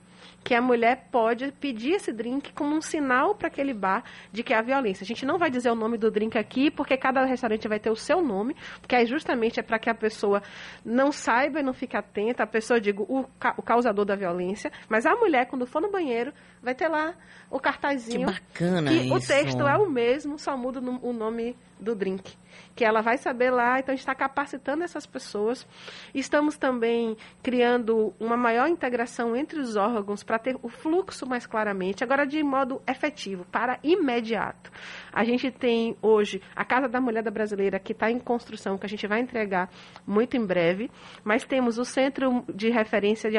que 0.43 0.55
a 0.55 0.61
mulher 0.61 1.07
pode 1.11 1.51
pedir 1.53 1.93
esse 1.93 2.11
drink 2.11 2.51
como 2.53 2.75
um 2.75 2.81
sinal 2.81 3.35
para 3.35 3.47
aquele 3.47 3.73
bar 3.73 4.03
de 4.31 4.43
que 4.43 4.53
há 4.53 4.61
violência. 4.61 5.03
A 5.03 5.07
gente 5.07 5.25
não 5.25 5.37
vai 5.37 5.49
dizer 5.49 5.69
o 5.69 5.75
nome 5.75 5.97
do 5.97 6.09
drink 6.09 6.37
aqui, 6.37 6.71
porque 6.71 6.97
cada 6.97 7.23
restaurante 7.25 7.67
vai 7.67 7.79
ter 7.79 7.89
o 7.89 7.95
seu 7.95 8.21
nome, 8.21 8.55
porque 8.79 8.95
aí 8.95 9.05
justamente 9.05 9.59
é 9.59 9.63
para 9.63 9.77
que 9.77 9.89
a 9.89 9.95
pessoa 9.95 10.41
não 10.83 11.11
saiba 11.11 11.59
e 11.59 11.63
não 11.63 11.73
fique 11.73 11.95
atenta, 11.95 12.43
a 12.43 12.47
pessoa, 12.47 12.79
digo, 12.79 13.03
o, 13.07 13.25
ca 13.39 13.53
o 13.57 13.61
causador 13.61 14.05
da 14.05 14.15
violência, 14.15 14.71
mas 14.89 15.05
a 15.05 15.15
mulher, 15.15 15.45
quando 15.45 15.65
for 15.65 15.81
no 15.81 15.91
banheiro, 15.91 16.33
vai 16.61 16.75
ter 16.75 16.87
lá 16.87 17.13
o 17.49 17.59
cartazinho. 17.59 18.27
Que 18.27 18.33
bacana 18.33 18.91
que 18.91 18.97
isso. 18.97 19.13
o 19.13 19.19
texto 19.19 19.67
é 19.67 19.77
o 19.77 19.89
mesmo, 19.89 20.39
só 20.39 20.55
muda 20.55 20.79
o 20.79 21.13
nome 21.13 21.55
do 21.79 21.95
drink 21.95 22.35
que 22.75 22.85
ela 22.85 23.01
vai 23.01 23.17
saber 23.17 23.51
lá, 23.51 23.79
então 23.79 23.93
a 23.93 23.95
gente 23.95 24.01
está 24.01 24.15
capacitando 24.15 24.83
essas 24.83 25.05
pessoas. 25.05 25.67
Estamos 26.13 26.57
também 26.57 27.15
criando 27.43 28.13
uma 28.19 28.37
maior 28.37 28.67
integração 28.67 29.35
entre 29.35 29.59
os 29.59 29.75
órgãos 29.75 30.23
para 30.23 30.39
ter 30.39 30.57
o 30.61 30.69
fluxo 30.69 31.27
mais 31.27 31.45
claramente, 31.45 32.03
agora 32.03 32.25
de 32.25 32.41
modo 32.43 32.81
efetivo, 32.87 33.45
para 33.51 33.79
imediato. 33.83 34.71
A 35.11 35.23
gente 35.23 35.51
tem 35.51 35.97
hoje 36.01 36.41
a 36.55 36.63
Casa 36.63 36.87
da 36.87 37.01
Mulher 37.01 37.23
da 37.23 37.31
Brasileira, 37.31 37.79
que 37.79 37.91
está 37.91 38.09
em 38.09 38.19
construção, 38.19 38.77
que 38.77 38.85
a 38.85 38.89
gente 38.89 39.05
vai 39.07 39.19
entregar 39.19 39.69
muito 40.05 40.37
em 40.37 40.45
breve, 40.45 40.89
mas 41.23 41.43
temos 41.43 41.77
o 41.77 41.85
Centro 41.85 42.43
de 42.53 42.69
Referência 42.69 43.29
de 43.29 43.37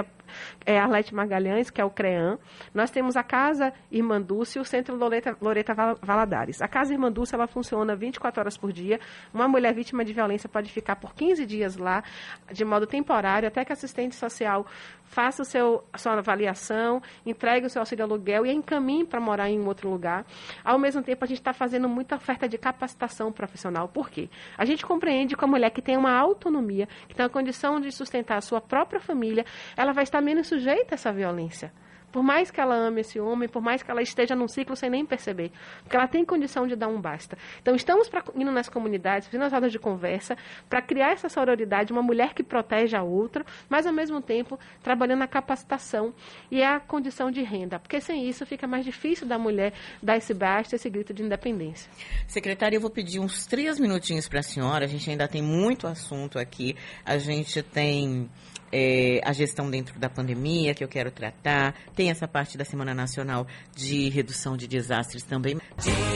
é, 0.67 0.79
Arlete 0.79 1.15
Magalhães, 1.15 1.71
que 1.71 1.81
é 1.81 1.85
o 1.85 1.91
CREAM. 1.91 2.39
Nós 2.75 2.91
temos 2.91 3.12
a 3.17 3.23
Casa 3.23 3.73
Dulce 4.25 4.59
e 4.59 4.61
o 4.61 4.65
Centro 4.65 4.97
Loreta, 4.97 5.37
Loreta 5.41 5.75
Valadares. 6.01 6.61
A 6.63 6.69
Casa 6.69 6.97
Dulce, 7.11 7.35
ela 7.35 7.47
funciona 7.47 7.95
24 7.95 8.41
horas 8.41 8.57
por 8.57 8.73
dia. 8.73 9.01
Uma 9.33 9.49
mulher 9.49 9.75
vítima 9.75 10.05
de 10.05 10.13
violência 10.13 10.49
pode 10.49 10.71
ficar 10.71 10.97
por 10.97 11.15
15 11.15 11.45
dias 11.47 11.77
lá, 11.77 12.03
de 12.53 12.65
modo 12.65 12.87
temporário, 12.87 13.49
até 13.49 13.65
que 13.65 13.73
a 13.73 13.75
assistente 13.75 14.15
social 14.15 14.67
faça 15.05 15.43
o 15.43 15.45
seu, 15.45 15.85
a 15.93 15.99
sua 15.99 16.15
avaliação, 16.15 17.03
entregue 17.27 17.67
o 17.67 17.71
seu 17.71 17.81
auxílio 17.83 18.05
aluguel 18.05 18.47
e 18.47 18.53
encaminhe 18.53 19.05
para 19.05 19.21
morar 19.21 19.51
em 19.51 19.61
outro 19.67 19.91
lugar. 19.91 20.25
Ao 20.65 20.79
mesmo 20.79 21.03
tempo, 21.03 21.25
a 21.25 21.29
gente 21.29 21.39
está 21.39 21.53
fazendo 21.53 21.89
muita 21.89 22.17
oferta 22.17 22.49
de 22.49 22.57
capacitação 22.57 23.31
profissional. 23.31 23.89
Por 23.89 24.09
quê? 24.09 24.31
A 24.57 24.65
gente 24.65 24.85
compreende 24.87 25.37
que 25.37 25.45
a 25.45 25.47
mulher 25.47 25.71
que 25.71 25.83
tem 25.83 25.97
uma 25.97 26.13
autonomia, 26.13 26.89
que 27.09 27.15
tem 27.15 27.27
a 27.27 27.29
condição 27.29 27.81
de 27.81 27.93
sustentar 27.93 28.39
a 28.39 28.41
sua 28.41 28.61
própria 28.61 29.01
família, 29.01 29.45
ela 29.77 29.93
vai 29.93 30.05
estar 30.05 30.21
menos 30.21 30.47
sujeita 30.47 30.95
a 30.95 30.97
essa 30.97 31.13
violência. 31.13 31.73
Por 32.13 32.23
mais 32.23 32.51
que 32.51 32.61
ela 32.61 32.75
ame 32.75 33.01
esse 33.01 33.19
homem, 33.19 33.49
por 33.49 33.63
mais 33.63 33.83
que 33.83 33.91
ela 33.91 34.03
esteja 34.03 34.37
num 34.37 34.47
ciclo 34.47 34.77
sem 34.77 34.91
nem 34.91 35.05
perceber, 35.05 35.51
porque 35.83 35.97
ela 35.97 36.07
tem 36.07 36.25
condição 36.25 36.67
de 36.67 36.77
dar 36.77 36.89
um 36.89 37.01
basta. 37.01 37.37
Então, 37.61 37.75
estamos 37.75 38.09
pra, 38.09 38.23
indo 38.37 38.53
nas 38.53 38.69
comunidades, 38.69 39.29
fazendo 39.29 39.45
as 39.45 39.53
rodas 39.53 39.73
de 39.73 39.79
conversa, 39.79 40.37
para 40.69 40.83
criar 40.83 41.13
essa 41.13 41.29
sororidade, 41.29 41.93
uma 41.93 42.03
mulher 42.03 42.35
que 42.35 42.43
protege 42.43 42.97
a 42.97 43.03
outra, 43.03 43.45
mas, 43.69 43.87
ao 43.87 43.93
mesmo 43.93 44.21
tempo, 44.21 44.59
trabalhando 44.83 45.21
na 45.21 45.27
capacitação 45.27 46.13
e 46.51 46.63
a 46.63 46.79
condição 46.79 47.31
de 47.31 47.43
renda, 47.43 47.79
porque 47.79 48.01
sem 48.01 48.29
isso 48.29 48.45
fica 48.45 48.67
mais 48.67 48.85
difícil 48.85 49.27
da 49.27 49.39
mulher 49.39 49.73
dar 50.03 50.17
esse 50.17 50.35
basta, 50.35 50.77
esse 50.77 50.91
grito 50.91 51.15
de 51.15 51.23
independência. 51.23 51.91
Secretária, 52.27 52.77
eu 52.77 52.81
vou 52.81 52.91
pedir 52.91 53.21
uns 53.21 53.47
três 53.47 53.79
minutinhos 53.79 54.29
para 54.29 54.41
a 54.41 54.43
senhora, 54.43 54.85
a 54.85 54.89
gente 54.89 55.09
ainda 55.09 55.27
tem 55.27 55.43
muito 55.43 55.87
assunto 55.87 56.39
aqui, 56.39 56.77
a 57.05 57.17
gente 57.19 57.63
tem 57.63 58.29
é, 58.73 59.21
a 59.23 59.33
gestão 59.33 59.71
dentro 59.71 59.99
da 59.99 60.09
pandemia, 60.09 60.75
que 60.75 60.83
eu 60.83 60.89
quero 60.89 61.11
tratar. 61.11 61.75
Tem 61.95 62.11
essa 62.11 62.27
parte 62.27 62.57
da 62.57 62.65
Semana 62.65 62.95
Nacional 62.95 63.47
de 63.77 64.09
Redução 64.09 64.57
de 64.57 64.67
Desastres 64.67 65.23
também. 65.23 65.59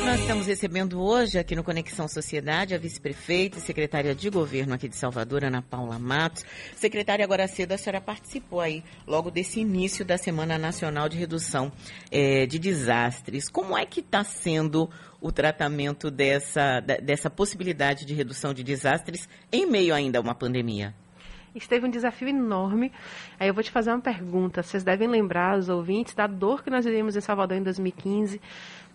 Nós 0.04 0.20
estamos 0.20 0.46
recebendo 0.46 1.00
hoje 1.02 1.38
aqui 1.38 1.54
no 1.54 1.62
Conexão 1.62 2.08
Sociedade 2.08 2.74
a 2.74 2.78
vice-prefeita 2.78 3.58
e 3.58 3.60
secretária 3.60 4.14
de 4.14 4.30
governo 4.30 4.74
aqui 4.74 4.88
de 4.88 4.96
Salvador, 4.96 5.44
Ana 5.44 5.60
Paula 5.60 5.98
Matos. 5.98 6.44
Secretária, 6.74 7.24
agora 7.24 7.46
cedo 7.46 7.72
a 7.72 7.78
senhora 7.78 8.00
participou 8.00 8.60
aí 8.60 8.82
logo 9.06 9.30
desse 9.30 9.60
início 9.60 10.04
da 10.04 10.16
Semana 10.16 10.56
Nacional 10.56 11.08
de 11.08 11.18
Redução 11.18 11.70
é, 12.10 12.46
de 12.46 12.58
Desastres. 12.58 13.48
Como 13.48 13.76
é 13.76 13.84
que 13.84 14.00
está 14.00 14.24
sendo 14.24 14.88
o 15.20 15.30
tratamento 15.30 16.10
dessa, 16.10 16.80
dessa 16.80 17.28
possibilidade 17.28 18.04
de 18.06 18.14
redução 18.14 18.54
de 18.54 18.62
desastres 18.62 19.28
em 19.52 19.66
meio 19.66 19.94
ainda 19.94 20.18
a 20.18 20.22
uma 20.22 20.34
pandemia? 20.34 20.94
Esteve 21.58 21.86
um 21.86 21.90
desafio 21.90 22.28
enorme. 22.28 22.92
Aí 23.38 23.48
eu 23.48 23.54
vou 23.54 23.62
te 23.62 23.70
fazer 23.70 23.90
uma 23.90 24.00
pergunta. 24.00 24.62
Vocês 24.62 24.84
devem 24.84 25.08
lembrar, 25.08 25.58
os 25.58 25.68
ouvintes, 25.68 26.14
da 26.14 26.26
dor 26.26 26.62
que 26.62 26.70
nós 26.70 26.84
vivemos 26.84 27.16
em 27.16 27.20
Salvador 27.20 27.56
em 27.56 27.62
2015 27.62 28.40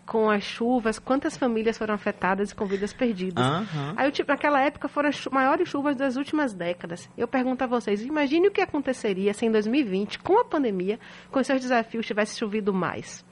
com 0.06 0.30
as 0.30 0.44
chuvas, 0.44 1.00
quantas 1.00 1.38
famílias 1.38 1.78
foram 1.78 1.94
afetadas 1.94 2.52
e 2.52 2.56
com 2.56 2.66
vidas 2.66 2.92
perdidas. 2.92 3.46
Uhum. 3.46 3.94
Aí, 3.96 4.12
tipo, 4.12 4.30
naquela 4.30 4.60
época 4.60 4.90
foram 4.90 5.08
as 5.08 5.26
maiores 5.28 5.70
chuvas 5.70 5.96
das 5.96 6.18
últimas 6.18 6.54
décadas. 6.54 7.10
Eu 7.18 7.30
pergunto 7.30 7.64
a 7.64 7.68
vocês, 7.68 8.04
imagine 8.04 8.48
o 8.48 8.52
que 8.52 8.60
aconteceria 8.60 9.34
se 9.34 9.46
em 9.46 9.52
2020, 9.52 10.20
com 10.20 10.38
a 10.38 10.44
pandemia, 10.44 11.00
com 11.32 11.42
seus 11.44 11.62
desafios, 11.62 12.06
tivesse 12.06 12.38
chovido 12.38 12.74
mais. 12.74 13.24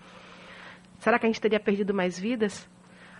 Será 0.99 1.19
que 1.19 1.25
a 1.25 1.29
gente 1.29 1.41
teria 1.41 1.59
perdido 1.59 1.93
mais 1.93 2.17
vidas? 2.17 2.69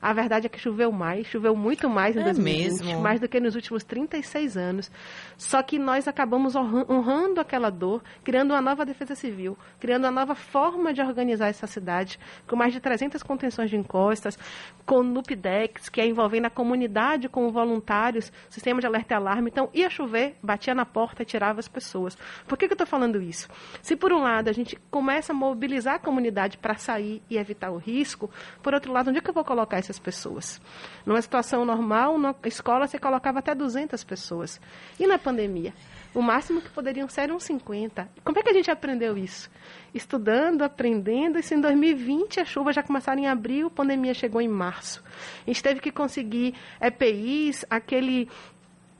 A 0.02 0.14
verdade 0.14 0.46
é 0.46 0.50
que 0.50 0.60
choveu 0.60 0.92
mais, 0.92 1.28
choveu 1.28 1.56
muito 1.56 1.90
mais 1.90 2.16
em 2.16 2.22
é 2.22 2.24
2020, 2.24 2.84
mesmo? 2.84 3.02
mais 3.02 3.20
do 3.20 3.28
que 3.28 3.40
nos 3.40 3.56
últimos 3.56 3.84
36 3.84 4.58
anos. 4.58 4.92
Só 5.38 5.62
que 5.62 5.78
nós 5.78 6.08
acabamos 6.08 6.56
honrando 6.56 7.42
aquela 7.42 7.70
dor, 7.70 8.02
criando 8.24 8.52
uma 8.52 8.62
nova 8.62 8.86
defesa 8.86 9.16
civil, 9.16 9.58
criando 9.80 10.06
uma 10.06 10.12
nova 10.12 10.36
forma 10.36 10.94
de 10.94 11.02
organizar 11.02 11.48
essa 11.48 11.68
cidade, 11.68 12.20
com 12.48 12.56
mais 12.56 12.74
de 12.74 12.80
300 12.80 13.22
contenções 13.24 13.70
de 13.70 13.76
encostas, 13.76 14.38
com 14.86 15.04
NUPDEX, 15.04 15.90
que 15.90 16.02
é 16.02 16.08
envolvendo 16.08 16.46
a 16.46 16.50
comunidade 16.50 17.30
com 17.30 17.52
voluntários, 17.52 18.32
sistema 18.50 18.82
de 18.82 18.88
alerta 18.88 19.14
e 19.14 19.18
alarme. 19.18 19.50
Então, 19.50 19.70
ia 19.74 19.90
chover, 19.90 20.36
batia 20.42 20.74
na 20.74 20.86
porta 20.86 21.24
e 21.24 21.26
tirava 21.26 21.60
as 21.60 21.68
pessoas. 21.68 22.18
Por 22.48 22.58
que, 22.58 22.68
que 22.68 22.74
eu 22.74 22.76
estou 22.76 22.88
falando 22.88 23.22
isso? 23.22 23.48
Se, 23.82 23.96
por 23.96 24.12
um 24.12 24.20
lado, 24.20 24.50
a 24.50 24.54
gente 24.54 24.78
começa 24.90 25.34
a 25.34 25.36
mobilizar 25.36 25.96
a 25.96 26.00
comunidade 26.00 26.58
para 26.58 26.76
sair 26.76 27.22
e 27.30 27.38
evitar 27.38 27.72
o 27.72 27.78
risco, 27.78 28.30
por 28.62 28.74
outro 28.74 28.92
lado, 28.92 29.10
onde 29.10 29.20
é 29.20 29.22
que 29.22 29.30
eu 29.30 29.34
vou 29.34 29.44
colocar 29.44 29.80
esse 29.80 29.89
essas 29.90 30.00
pessoas. 30.00 30.62
Numa 31.06 31.22
situação 31.22 31.66
normal, 31.66 32.18
na 32.18 32.36
escola 32.46 32.88
você 32.88 33.00
colocava 33.00 33.40
até 33.40 33.56
200 33.56 34.04
pessoas. 34.04 34.62
E 35.00 35.08
na 35.08 35.18
pandemia? 35.18 35.74
O 36.14 36.22
máximo 36.22 36.62
que 36.62 36.70
poderiam 36.70 37.08
ser 37.08 37.22
eram 37.22 37.40
50. 37.40 38.10
Como 38.24 38.40
é 38.40 38.42
que 38.42 38.50
a 38.50 38.54
gente 38.54 38.72
aprendeu 38.72 39.18
isso? 39.18 39.50
Estudando, 39.94 40.64
aprendendo, 40.64 41.38
e 41.38 41.44
se 41.44 41.54
em 41.54 41.62
2020 41.62 42.40
as 42.40 42.48
chuvas 42.48 42.76
já 42.76 42.82
começaram 42.82 43.22
em 43.22 43.28
abril, 43.28 43.68
a 43.68 43.72
pandemia 43.72 44.14
chegou 44.14 44.42
em 44.42 44.48
março. 44.48 45.04
A 45.46 45.50
gente 45.50 45.62
teve 45.62 45.80
que 45.80 45.92
conseguir 45.92 46.56
EPIs, 46.82 47.64
aquele 47.70 48.28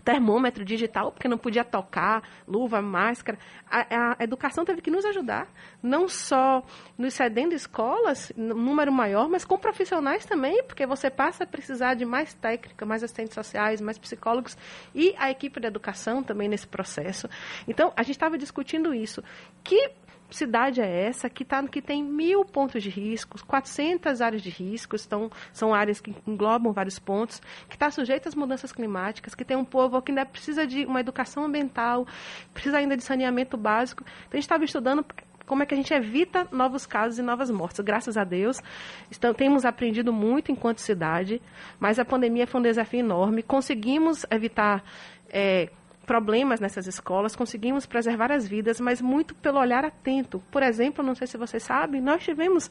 termômetro 0.04 0.64
digital, 0.66 1.12
porque 1.12 1.28
não 1.28 1.38
podia 1.38 1.64
tocar, 1.64 2.24
luva, 2.48 2.82
máscara. 2.82 3.38
A, 3.70 4.14
a, 4.20 4.24
educação 4.24 4.66
teve 4.66 4.82
que 4.82 4.90
nos 4.90 5.06
ajudar, 5.06 5.48
não 5.82 6.08
só 6.08 6.64
nos 6.98 7.14
cedendo 7.14 7.54
escolas, 7.54 8.32
número 8.36 8.92
maior, 8.92 9.30
mas 9.30 9.46
com 9.46 9.58
profissionais 9.58 10.26
também, 10.26 10.64
porque 10.64 10.86
você 10.86 11.10
passa 11.10 11.44
a 11.44 11.48
precisar 11.48 11.94
de 11.94 12.06
mais 12.06 12.34
técnica, 12.34 12.86
mais 12.86 13.04
assistentes 13.04 13.34
sociais, 13.34 13.82
mais 13.82 13.98
psicólogos 13.98 14.58
e 14.94 15.14
a 15.18 15.30
equipe 15.30 15.60
de 15.60 15.68
educação 15.68 16.24
também 16.24 16.48
nesse 16.48 16.68
processo. 16.68 17.30
Então, 17.68 17.94
a 17.96 18.04
gente 18.04 18.16
estava 18.16 18.38
discutindo 18.38 18.94
isso. 18.94 19.24
Que 19.64 19.92
cidade 20.32 20.82
é 20.82 21.06
essa 21.08 21.30
que, 21.30 21.44
tá, 21.44 21.66
que 21.68 21.82
tem 21.82 22.04
mil 22.04 22.46
pontos 22.46 22.84
de 22.84 22.90
risco, 22.90 23.38
400 23.46 24.22
áreas 24.22 24.42
de 24.42 24.50
risco, 24.50 24.96
então, 24.96 25.30
são 25.52 25.74
áreas 25.74 26.00
que 26.00 26.14
englobam 26.28 26.72
vários 26.72 27.00
pontos, 27.00 27.42
que 27.68 27.76
está 27.76 27.90
sujeita 27.90 28.30
às 28.30 28.36
mudanças 28.36 28.72
climáticas, 28.72 29.36
que 29.36 29.44
tem 29.44 29.58
um 29.58 29.66
povo 29.66 30.02
que 30.02 30.12
ainda 30.12 30.26
precisa 30.26 30.66
de 30.66 30.86
uma 30.86 31.00
educação 31.00 31.46
ambiental, 31.46 32.08
precisa 32.54 32.78
ainda 32.78 32.96
de 32.96 33.04
saneamento 33.04 33.58
básico. 33.58 34.04
Então, 34.04 34.34
a 34.34 34.36
gente 34.38 34.44
estava 34.44 34.64
estudando 34.64 35.06
como 35.50 35.64
é 35.64 35.66
que 35.66 35.74
a 35.74 35.78
gente 35.78 35.92
evita 35.92 36.48
novos 36.52 36.86
casos 36.86 37.18
e 37.18 37.24
novas 37.24 37.50
mortes. 37.50 37.80
Graças 37.80 38.16
a 38.18 38.24
Deus, 38.24 38.62
estamos, 39.10 39.36
temos 39.36 39.66
aprendido 39.66 40.14
muito 40.14 40.52
enquanto 40.52 40.78
cidade, 40.78 41.42
mas 41.80 41.98
a 41.98 42.06
pandemia 42.06 42.46
foi 42.46 42.60
um 42.60 42.64
desafio 42.64 43.00
enorme. 43.00 43.42
Conseguimos 43.42 44.28
evitar 44.30 44.84
é, 45.28 45.70
problemas 46.10 46.60
nessas 46.60 46.88
escolas, 46.88 47.36
conseguimos 47.36 47.86
preservar 47.86 48.32
as 48.32 48.48
vidas, 48.48 48.82
mas 48.82 49.00
muito 49.00 49.36
pelo 49.36 49.60
olhar 49.60 49.86
atento. 49.86 50.42
Por 50.50 50.64
exemplo, 50.64 51.06
não 51.06 51.14
sei 51.14 51.28
se 51.28 51.38
vocês 51.38 51.62
sabem, 51.62 52.02
nós 52.02 52.24
tivemos 52.24 52.68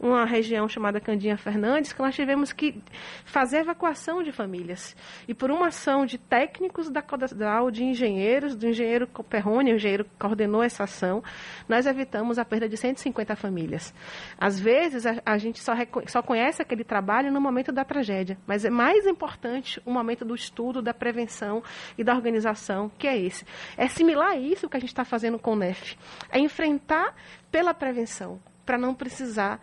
uma 0.00 0.24
região 0.24 0.66
chamada 0.66 0.98
Candinha 0.98 1.36
Fernandes, 1.36 1.92
que 1.92 2.00
nós 2.00 2.14
tivemos 2.14 2.50
que 2.50 2.82
fazer 3.26 3.58
evacuação 3.58 4.22
de 4.22 4.32
famílias. 4.32 4.96
E 5.28 5.34
por 5.34 5.50
uma 5.50 5.66
ação 5.66 6.06
de 6.06 6.16
técnicos 6.16 6.88
da 6.88 7.02
Codasal, 7.02 7.70
de 7.70 7.84
engenheiros, 7.84 8.56
do 8.56 8.66
engenheiro 8.66 9.06
Perrone, 9.28 9.72
o 9.72 9.76
engenheiro 9.76 10.04
que 10.04 10.16
coordenou 10.18 10.62
essa 10.62 10.84
ação, 10.84 11.22
nós 11.68 11.84
evitamos 11.84 12.38
a 12.38 12.44
perda 12.44 12.70
de 12.70 12.78
150 12.78 13.36
famílias. 13.36 13.92
Às 14.40 14.58
vezes, 14.58 15.04
a, 15.04 15.20
a 15.26 15.36
gente 15.36 15.60
só, 15.60 15.74
só 16.06 16.22
conhece 16.22 16.62
aquele 16.62 16.84
trabalho 16.84 17.30
no 17.30 17.38
momento 17.38 17.70
da 17.70 17.84
tragédia, 17.84 18.38
mas 18.46 18.64
é 18.64 18.70
mais 18.70 19.06
importante 19.06 19.78
o 19.84 19.90
momento 19.90 20.24
do 20.24 20.34
estudo, 20.34 20.80
da 20.80 20.94
prevenção 20.94 21.62
e 21.98 22.02
da 22.02 22.14
organização 22.14 22.77
que 22.98 23.06
é 23.06 23.18
esse. 23.18 23.46
É 23.76 23.88
similar 23.88 24.32
a 24.32 24.36
isso 24.36 24.68
que 24.68 24.76
a 24.76 24.80
gente 24.80 24.90
está 24.90 25.04
fazendo 25.04 25.38
com 25.38 25.52
o 25.52 25.56
NEF. 25.56 25.96
É 26.30 26.38
enfrentar 26.38 27.14
pela 27.50 27.72
prevenção, 27.72 28.38
para 28.66 28.76
não 28.76 28.94
precisar 28.94 29.58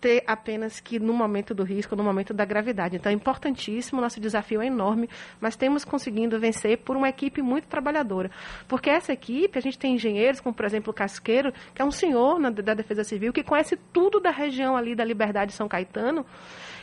ter 0.00 0.22
apenas 0.26 0.78
que 0.80 0.98
no 0.98 1.12
momento 1.12 1.54
do 1.54 1.62
risco, 1.62 1.96
no 1.96 2.04
momento 2.04 2.32
da 2.32 2.44
gravidade. 2.44 2.96
Então 2.96 3.10
é 3.10 3.14
importantíssimo, 3.14 4.00
nosso 4.00 4.20
desafio 4.20 4.60
é 4.62 4.66
enorme, 4.66 5.08
mas 5.40 5.56
temos 5.56 5.84
conseguindo 5.84 6.38
vencer 6.38 6.78
por 6.78 6.96
uma 6.96 7.08
equipe 7.08 7.42
muito 7.42 7.66
trabalhadora. 7.66 8.30
Porque 8.68 8.90
essa 8.90 9.12
equipe, 9.12 9.58
a 9.58 9.62
gente 9.62 9.78
tem 9.78 9.94
engenheiros, 9.94 10.40
como 10.40 10.54
por 10.54 10.64
exemplo 10.64 10.90
o 10.90 10.94
Casqueiro, 10.94 11.52
que 11.74 11.82
é 11.82 11.84
um 11.84 11.90
senhor 11.90 12.38
na, 12.38 12.50
da 12.50 12.74
Defesa 12.74 13.04
Civil, 13.04 13.32
que 13.32 13.42
conhece 13.42 13.76
tudo 13.92 14.20
da 14.20 14.30
região 14.30 14.76
ali 14.76 14.94
da 14.94 15.04
Liberdade 15.04 15.52
São 15.52 15.68
Caetano, 15.68 16.24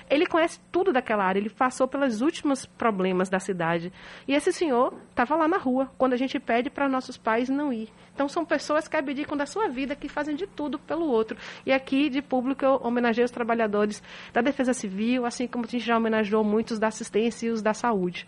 ele 0.10 0.26
conhece 0.26 0.60
tudo 0.72 0.92
daquela 0.92 1.24
área, 1.24 1.40
ele 1.40 1.50
passou 1.50 1.88
pelos 1.88 2.22
últimos 2.22 2.66
problemas 2.66 3.30
da 3.30 3.40
cidade. 3.40 3.92
E 4.28 4.34
esse 4.34 4.52
senhor 4.52 4.94
estava 5.10 5.36
lá 5.36 5.48
na 5.48 5.58
rua, 5.58 5.92
quando 5.98 6.14
a 6.14 6.18
gente 6.18 6.40
pede 6.40 6.70
para 6.70 6.90
nossos 6.90 7.18
pais 7.18 7.50
não 7.50 7.72
ir. 7.72 7.90
Então, 8.14 8.28
são 8.28 8.46
pessoas 8.46 8.88
que 8.88 8.96
abdicam 8.96 9.36
da 9.36 9.46
sua 9.46 9.68
vida, 9.68 9.96
que 9.96 10.08
fazem 10.08 10.36
de 10.36 10.46
tudo 10.46 10.78
pelo 10.78 11.06
outro. 11.06 11.38
E 11.66 11.72
aqui, 11.72 12.10
de 12.10 12.22
público, 12.22 12.64
eu 12.64 12.80
homenageei 12.84 13.26
os 13.26 13.32
trabalhadores 13.32 14.04
da 14.32 14.42
Defesa 14.42 14.74
Civil, 14.74 15.26
assim 15.26 15.48
como 15.48 15.66
a 15.66 15.68
gente 15.68 15.84
já 15.84 15.98
homenageou 15.98 16.44
muitos 16.44 16.78
da 16.78 16.88
assistência 16.88 17.48
e 17.48 17.50
os 17.50 17.62
da 17.62 17.74
saúde. 17.74 18.28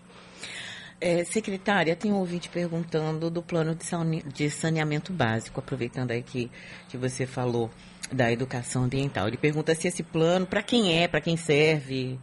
É, 1.00 1.24
secretária, 1.26 1.96
tem 1.96 2.12
um 2.12 2.16
ouvinte 2.16 2.50
perguntando 2.50 3.30
do 3.30 3.44
plano 3.44 3.78
de 4.34 4.50
saneamento 4.50 5.12
básico, 5.12 5.60
aproveitando 5.60 6.12
aí 6.12 6.24
que, 6.24 6.50
que 6.88 6.98
você 6.98 7.26
falou 7.26 7.70
da 8.12 8.32
educação 8.32 8.84
ambiental. 8.84 9.28
Ele 9.28 9.38
pergunta 9.38 9.74
se 9.76 9.88
esse 9.88 10.04
plano, 10.04 10.46
para 10.46 10.62
quem 10.62 11.02
é, 11.02 11.08
para 11.08 11.22
quem 11.22 11.38
serve. 11.38 12.20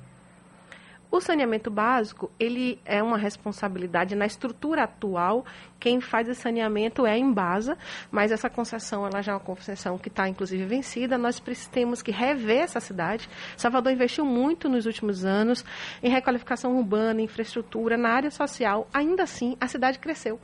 O 1.12 1.20
saneamento 1.20 1.70
básico, 1.70 2.32
ele 2.40 2.80
é 2.86 3.02
uma 3.02 3.18
responsabilidade 3.18 4.14
na 4.14 4.24
estrutura 4.24 4.84
atual. 4.84 5.44
Quem 5.78 6.00
faz 6.00 6.26
esse 6.26 6.40
saneamento 6.40 7.04
é 7.04 7.12
a 7.12 7.18
Embasa, 7.18 7.76
mas 8.10 8.32
essa 8.32 8.48
concessão 8.48 9.06
ela 9.06 9.20
já 9.20 9.32
é 9.32 9.34
uma 9.34 9.40
concessão 9.40 9.98
que 9.98 10.08
está 10.08 10.26
inclusive 10.26 10.64
vencida. 10.64 11.18
Nós 11.18 11.38
temos 11.70 12.00
que 12.00 12.10
rever 12.10 12.62
essa 12.62 12.80
cidade. 12.80 13.28
Salvador 13.58 13.92
investiu 13.92 14.24
muito 14.24 14.70
nos 14.70 14.86
últimos 14.86 15.22
anos 15.22 15.62
em 16.02 16.08
requalificação 16.08 16.78
urbana, 16.78 17.20
infraestrutura, 17.20 17.98
na 17.98 18.08
área 18.08 18.30
social. 18.30 18.88
Ainda 18.90 19.24
assim, 19.24 19.54
a 19.60 19.68
cidade 19.68 19.98
cresceu 19.98 20.40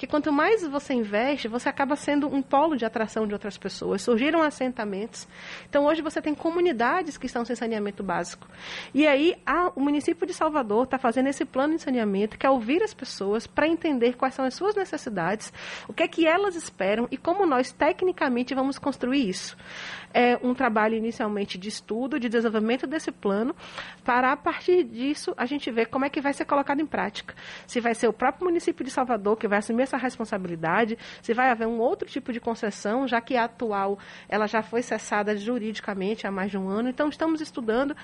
que 0.00 0.06
quanto 0.06 0.32
mais 0.32 0.66
você 0.66 0.94
investe, 0.94 1.46
você 1.46 1.68
acaba 1.68 1.94
sendo 1.94 2.26
um 2.26 2.40
polo 2.40 2.74
de 2.74 2.86
atração 2.86 3.26
de 3.26 3.34
outras 3.34 3.58
pessoas. 3.58 4.00
Surgiram 4.00 4.40
assentamentos. 4.40 5.28
Então, 5.68 5.84
hoje 5.84 6.00
você 6.00 6.22
tem 6.22 6.34
comunidades 6.34 7.18
que 7.18 7.26
estão 7.26 7.44
sem 7.44 7.54
saneamento 7.54 8.02
básico. 8.02 8.48
E 8.94 9.06
aí, 9.06 9.36
a, 9.44 9.70
o 9.76 9.80
município 9.80 10.26
de 10.26 10.32
Salvador 10.32 10.84
está 10.84 10.96
fazendo 10.96 11.26
esse 11.26 11.44
plano 11.44 11.76
de 11.76 11.82
saneamento, 11.82 12.38
que 12.38 12.46
é 12.46 12.50
ouvir 12.50 12.82
as 12.82 12.94
pessoas 12.94 13.46
para 13.46 13.68
entender 13.68 14.16
quais 14.16 14.32
são 14.32 14.46
as 14.46 14.54
suas 14.54 14.74
necessidades, 14.74 15.52
o 15.86 15.92
que 15.92 16.02
é 16.02 16.08
que 16.08 16.26
elas 16.26 16.56
esperam 16.56 17.06
e 17.10 17.18
como 17.18 17.44
nós, 17.44 17.70
tecnicamente, 17.70 18.54
vamos 18.54 18.78
construir 18.78 19.28
isso 19.28 19.54
é, 20.12 20.38
um 20.42 20.54
trabalho 20.54 20.94
inicialmente 20.94 21.58
de 21.58 21.68
estudo, 21.68 22.18
de 22.18 22.28
desenvolvimento 22.28 22.86
desse 22.86 23.12
plano, 23.12 23.54
para 24.04 24.32
a 24.32 24.36
partir 24.36 24.84
disso 24.84 25.34
a 25.36 25.46
gente 25.46 25.70
ver 25.70 25.86
como 25.86 26.04
é 26.04 26.10
que 26.10 26.20
vai 26.20 26.32
ser 26.32 26.44
colocado 26.44 26.80
em 26.80 26.86
prática. 26.86 27.34
Se 27.66 27.80
vai 27.80 27.94
ser 27.94 28.08
o 28.08 28.12
próprio 28.12 28.44
município 28.44 28.84
de 28.84 28.90
Salvador 28.90 29.36
que 29.36 29.48
vai 29.48 29.58
assumir 29.58 29.82
essa 29.90 29.96
responsabilidade, 29.96 30.96
se 31.20 31.34
vai 31.34 31.50
haver 31.50 31.66
um 31.66 31.78
outro 31.78 32.08
tipo 32.08 32.32
de 32.32 32.40
concessão, 32.40 33.06
já 33.06 33.20
que 33.20 33.36
a 33.36 33.44
atual 33.44 33.98
ela 34.28 34.46
já 34.46 34.62
foi 34.62 34.82
cessada 34.82 35.36
juridicamente 35.36 36.26
há 36.26 36.30
mais 36.30 36.50
de 36.50 36.58
um 36.58 36.68
ano. 36.68 36.88
Então 36.88 37.08
estamos 37.08 37.40
estudando 37.40 37.96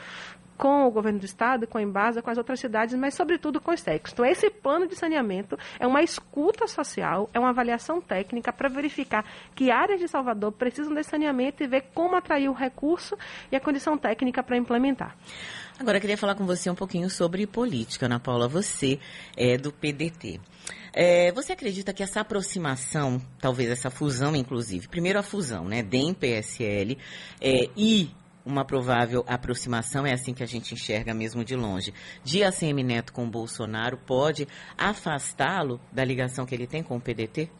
com 0.56 0.86
o 0.86 0.90
governo 0.90 1.18
do 1.18 1.26
estado, 1.26 1.66
com 1.66 1.78
a 1.78 1.82
Embasa, 1.82 2.22
com 2.22 2.30
as 2.30 2.38
outras 2.38 2.58
cidades, 2.58 2.94
mas 2.94 3.14
sobretudo 3.14 3.60
com 3.60 3.72
os 3.72 3.82
técnicos. 3.82 4.12
Então, 4.12 4.24
esse 4.24 4.48
plano 4.48 4.86
de 4.86 4.96
saneamento 4.96 5.58
é 5.78 5.86
uma 5.86 6.02
escuta 6.02 6.66
social, 6.66 7.28
é 7.34 7.38
uma 7.38 7.50
avaliação 7.50 8.00
técnica 8.00 8.52
para 8.52 8.68
verificar 8.68 9.24
que 9.54 9.70
áreas 9.70 10.00
de 10.00 10.08
Salvador 10.08 10.52
precisam 10.52 10.94
de 10.94 11.02
saneamento 11.02 11.62
e 11.62 11.66
ver 11.66 11.84
como 11.94 12.16
atrair 12.16 12.48
o 12.48 12.54
recurso 12.54 13.16
e 13.52 13.56
a 13.56 13.60
condição 13.60 13.98
técnica 13.98 14.42
para 14.42 14.56
implementar. 14.56 15.14
Agora, 15.78 15.98
eu 15.98 16.00
queria 16.00 16.16
falar 16.16 16.34
com 16.34 16.46
você 16.46 16.70
um 16.70 16.74
pouquinho 16.74 17.10
sobre 17.10 17.46
política, 17.46 18.06
Ana 18.06 18.18
Paula. 18.18 18.48
Você 18.48 18.98
é 19.36 19.58
do 19.58 19.70
PDT. 19.70 20.40
É, 20.92 21.30
você 21.32 21.52
acredita 21.52 21.92
que 21.92 22.02
essa 22.02 22.20
aproximação, 22.20 23.20
talvez 23.38 23.70
essa 23.70 23.90
fusão, 23.90 24.34
inclusive, 24.34 24.88
primeiro 24.88 25.18
a 25.18 25.22
fusão, 25.22 25.64
né, 25.64 25.82
DEM-PSL 25.82 26.96
é, 27.40 27.68
e 27.76 28.10
uma 28.44 28.64
provável 28.64 29.24
aproximação, 29.26 30.06
é 30.06 30.12
assim 30.12 30.32
que 30.32 30.42
a 30.42 30.46
gente 30.46 30.72
enxerga 30.72 31.12
mesmo 31.12 31.44
de 31.44 31.56
longe, 31.56 31.92
de 32.22 32.44
ACM 32.44 32.82
Neto 32.84 33.12
com 33.12 33.28
Bolsonaro 33.28 33.98
pode 33.98 34.46
afastá-lo 34.78 35.80
da 35.90 36.04
ligação 36.04 36.46
que 36.46 36.54
ele 36.54 36.66
tem 36.66 36.82
com 36.82 36.96
o 36.96 37.00
PDT? 37.00 37.50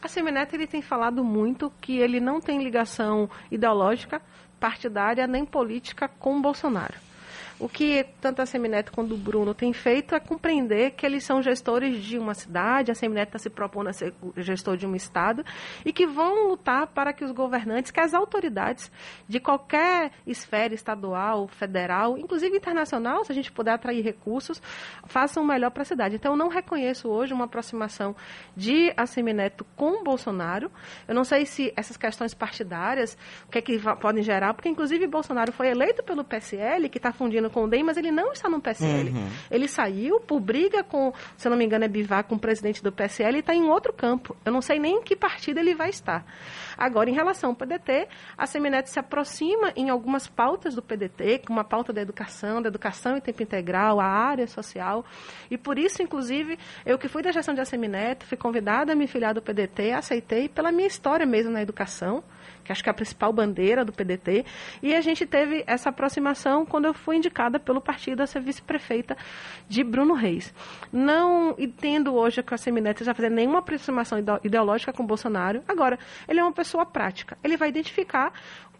A 0.00 0.08
Semineto 0.08 0.56
ele 0.56 0.66
tem 0.66 0.82
falado 0.82 1.22
muito 1.22 1.72
que 1.80 1.98
ele 1.98 2.18
não 2.18 2.40
tem 2.40 2.62
ligação 2.62 3.30
ideológica, 3.50 4.20
partidária 4.58 5.26
nem 5.26 5.44
política 5.44 6.08
com 6.08 6.40
Bolsonaro. 6.40 6.94
O 7.62 7.68
que 7.68 8.04
tanto 8.20 8.42
a 8.42 8.46
Semineto 8.46 8.90
quanto 8.90 9.14
o 9.14 9.16
Bruno 9.16 9.54
têm 9.54 9.72
feito 9.72 10.16
é 10.16 10.18
compreender 10.18 10.90
que 10.90 11.06
eles 11.06 11.22
são 11.22 11.40
gestores 11.40 12.02
de 12.02 12.18
uma 12.18 12.34
cidade, 12.34 12.90
a 12.90 12.94
Semineto 12.94 13.28
está 13.28 13.38
se 13.38 13.48
propondo 13.48 13.86
a 13.86 13.92
ser 13.92 14.12
gestor 14.36 14.76
de 14.76 14.84
um 14.84 14.96
estado, 14.96 15.44
e 15.84 15.92
que 15.92 16.04
vão 16.04 16.48
lutar 16.48 16.88
para 16.88 17.12
que 17.12 17.24
os 17.24 17.30
governantes, 17.30 17.92
que 17.92 18.00
as 18.00 18.14
autoridades 18.14 18.90
de 19.28 19.38
qualquer 19.38 20.10
esfera 20.26 20.74
estadual, 20.74 21.46
federal, 21.46 22.18
inclusive 22.18 22.56
internacional, 22.56 23.24
se 23.24 23.30
a 23.30 23.34
gente 23.34 23.52
puder 23.52 23.74
atrair 23.74 24.02
recursos, 24.02 24.60
façam 25.06 25.44
o 25.44 25.46
melhor 25.46 25.70
para 25.70 25.82
a 25.82 25.86
cidade. 25.86 26.16
Então, 26.16 26.32
eu 26.32 26.36
não 26.36 26.48
reconheço 26.48 27.08
hoje 27.08 27.32
uma 27.32 27.44
aproximação 27.44 28.16
de 28.56 28.92
a 28.96 29.06
Semineto 29.06 29.64
com 29.76 30.00
o 30.00 30.02
Bolsonaro. 30.02 30.68
Eu 31.06 31.14
não 31.14 31.22
sei 31.22 31.46
se 31.46 31.72
essas 31.76 31.96
questões 31.96 32.34
partidárias, 32.34 33.16
o 33.46 33.52
que 33.52 33.58
é 33.58 33.62
que 33.62 33.78
podem 34.00 34.24
gerar, 34.24 34.52
porque 34.52 34.68
inclusive 34.68 35.06
Bolsonaro 35.06 35.52
foi 35.52 35.68
eleito 35.68 36.02
pelo 36.02 36.24
PSL, 36.24 36.88
que 36.88 36.98
está 36.98 37.12
fundindo 37.12 37.51
com 37.52 37.64
o 37.64 37.68
DEM, 37.68 37.84
mas 37.84 37.96
ele 37.96 38.10
não 38.10 38.32
está 38.32 38.48
no 38.48 38.60
PSL. 38.60 39.10
Uhum. 39.10 39.28
Ele 39.50 39.68
saiu 39.68 40.18
por 40.20 40.40
briga 40.40 40.82
com, 40.82 41.12
se 41.36 41.48
não 41.48 41.56
me 41.56 41.64
engano, 41.64 41.84
é 41.84 41.88
Bivar, 41.88 42.24
com 42.24 42.34
o 42.34 42.38
presidente 42.38 42.82
do 42.82 42.90
PSL 42.90 43.36
e 43.36 43.40
está 43.40 43.54
em 43.54 43.68
outro 43.68 43.92
campo. 43.92 44.36
Eu 44.44 44.52
não 44.52 44.60
sei 44.60 44.78
nem 44.78 44.96
em 44.96 45.02
que 45.02 45.14
partido 45.14 45.58
ele 45.58 45.74
vai 45.74 45.90
estar. 45.90 46.24
Agora, 46.82 47.10
em 47.10 47.12
relação 47.12 47.50
ao 47.50 47.56
PDT, 47.56 48.08
a 48.36 48.46
Semineto 48.46 48.88
se 48.88 48.98
aproxima 48.98 49.72
em 49.76 49.90
algumas 49.90 50.26
pautas 50.26 50.74
do 50.74 50.82
PDT, 50.82 51.42
como 51.46 51.60
a 51.60 51.64
pauta 51.64 51.92
da 51.92 52.00
educação, 52.00 52.62
da 52.62 52.68
educação 52.68 53.16
em 53.16 53.20
tempo 53.20 53.42
integral, 53.42 54.00
a 54.00 54.06
área 54.06 54.46
social. 54.46 55.04
E 55.50 55.58
por 55.58 55.78
isso, 55.78 56.02
inclusive, 56.02 56.58
eu 56.86 56.98
que 56.98 57.08
fui 57.08 57.22
da 57.22 57.30
gestão 57.32 57.54
de 57.54 57.60
a 57.60 57.64
Semineto, 57.64 58.26
fui 58.26 58.36
convidada 58.36 58.92
a 58.92 58.96
me 58.96 59.06
filiar 59.06 59.34
do 59.34 59.42
PDT, 59.42 59.92
aceitei 59.92 60.48
pela 60.48 60.72
minha 60.72 60.86
história 60.86 61.26
mesmo 61.26 61.52
na 61.52 61.62
educação 61.62 62.24
que 62.64 62.70
acho 62.70 62.82
que 62.82 62.88
é 62.88 62.92
a 62.92 62.94
principal 62.94 63.32
bandeira 63.32 63.84
do 63.84 63.92
PDT, 63.92 64.44
e 64.80 64.94
a 64.94 65.00
gente 65.00 65.26
teve 65.26 65.64
essa 65.66 65.88
aproximação 65.88 66.64
quando 66.64 66.84
eu 66.84 66.94
fui 66.94 67.16
indicada 67.16 67.42
indicada 67.42 67.58
pelo 67.58 67.80
partido 67.80 68.22
a 68.22 68.26
ser 68.26 68.40
vice-prefeita 68.40 69.16
de 69.68 69.82
Bruno 69.82 70.14
Reis. 70.14 70.54
Não 70.92 71.54
entendo 71.58 72.14
hoje 72.14 72.42
que 72.42 72.54
a 72.54 72.56
Semineto 72.56 73.04
já 73.04 73.14
fazer 73.14 73.30
nenhuma 73.30 73.58
aproximação 73.58 74.18
ideológica 74.44 74.92
com 74.92 75.04
Bolsonaro. 75.04 75.62
Agora, 75.66 75.98
ele 76.28 76.40
é 76.40 76.42
uma 76.42 76.52
pessoa 76.52 76.71
prática. 76.86 77.36
Ele 77.42 77.56
vai 77.56 77.68
identificar 77.68 78.32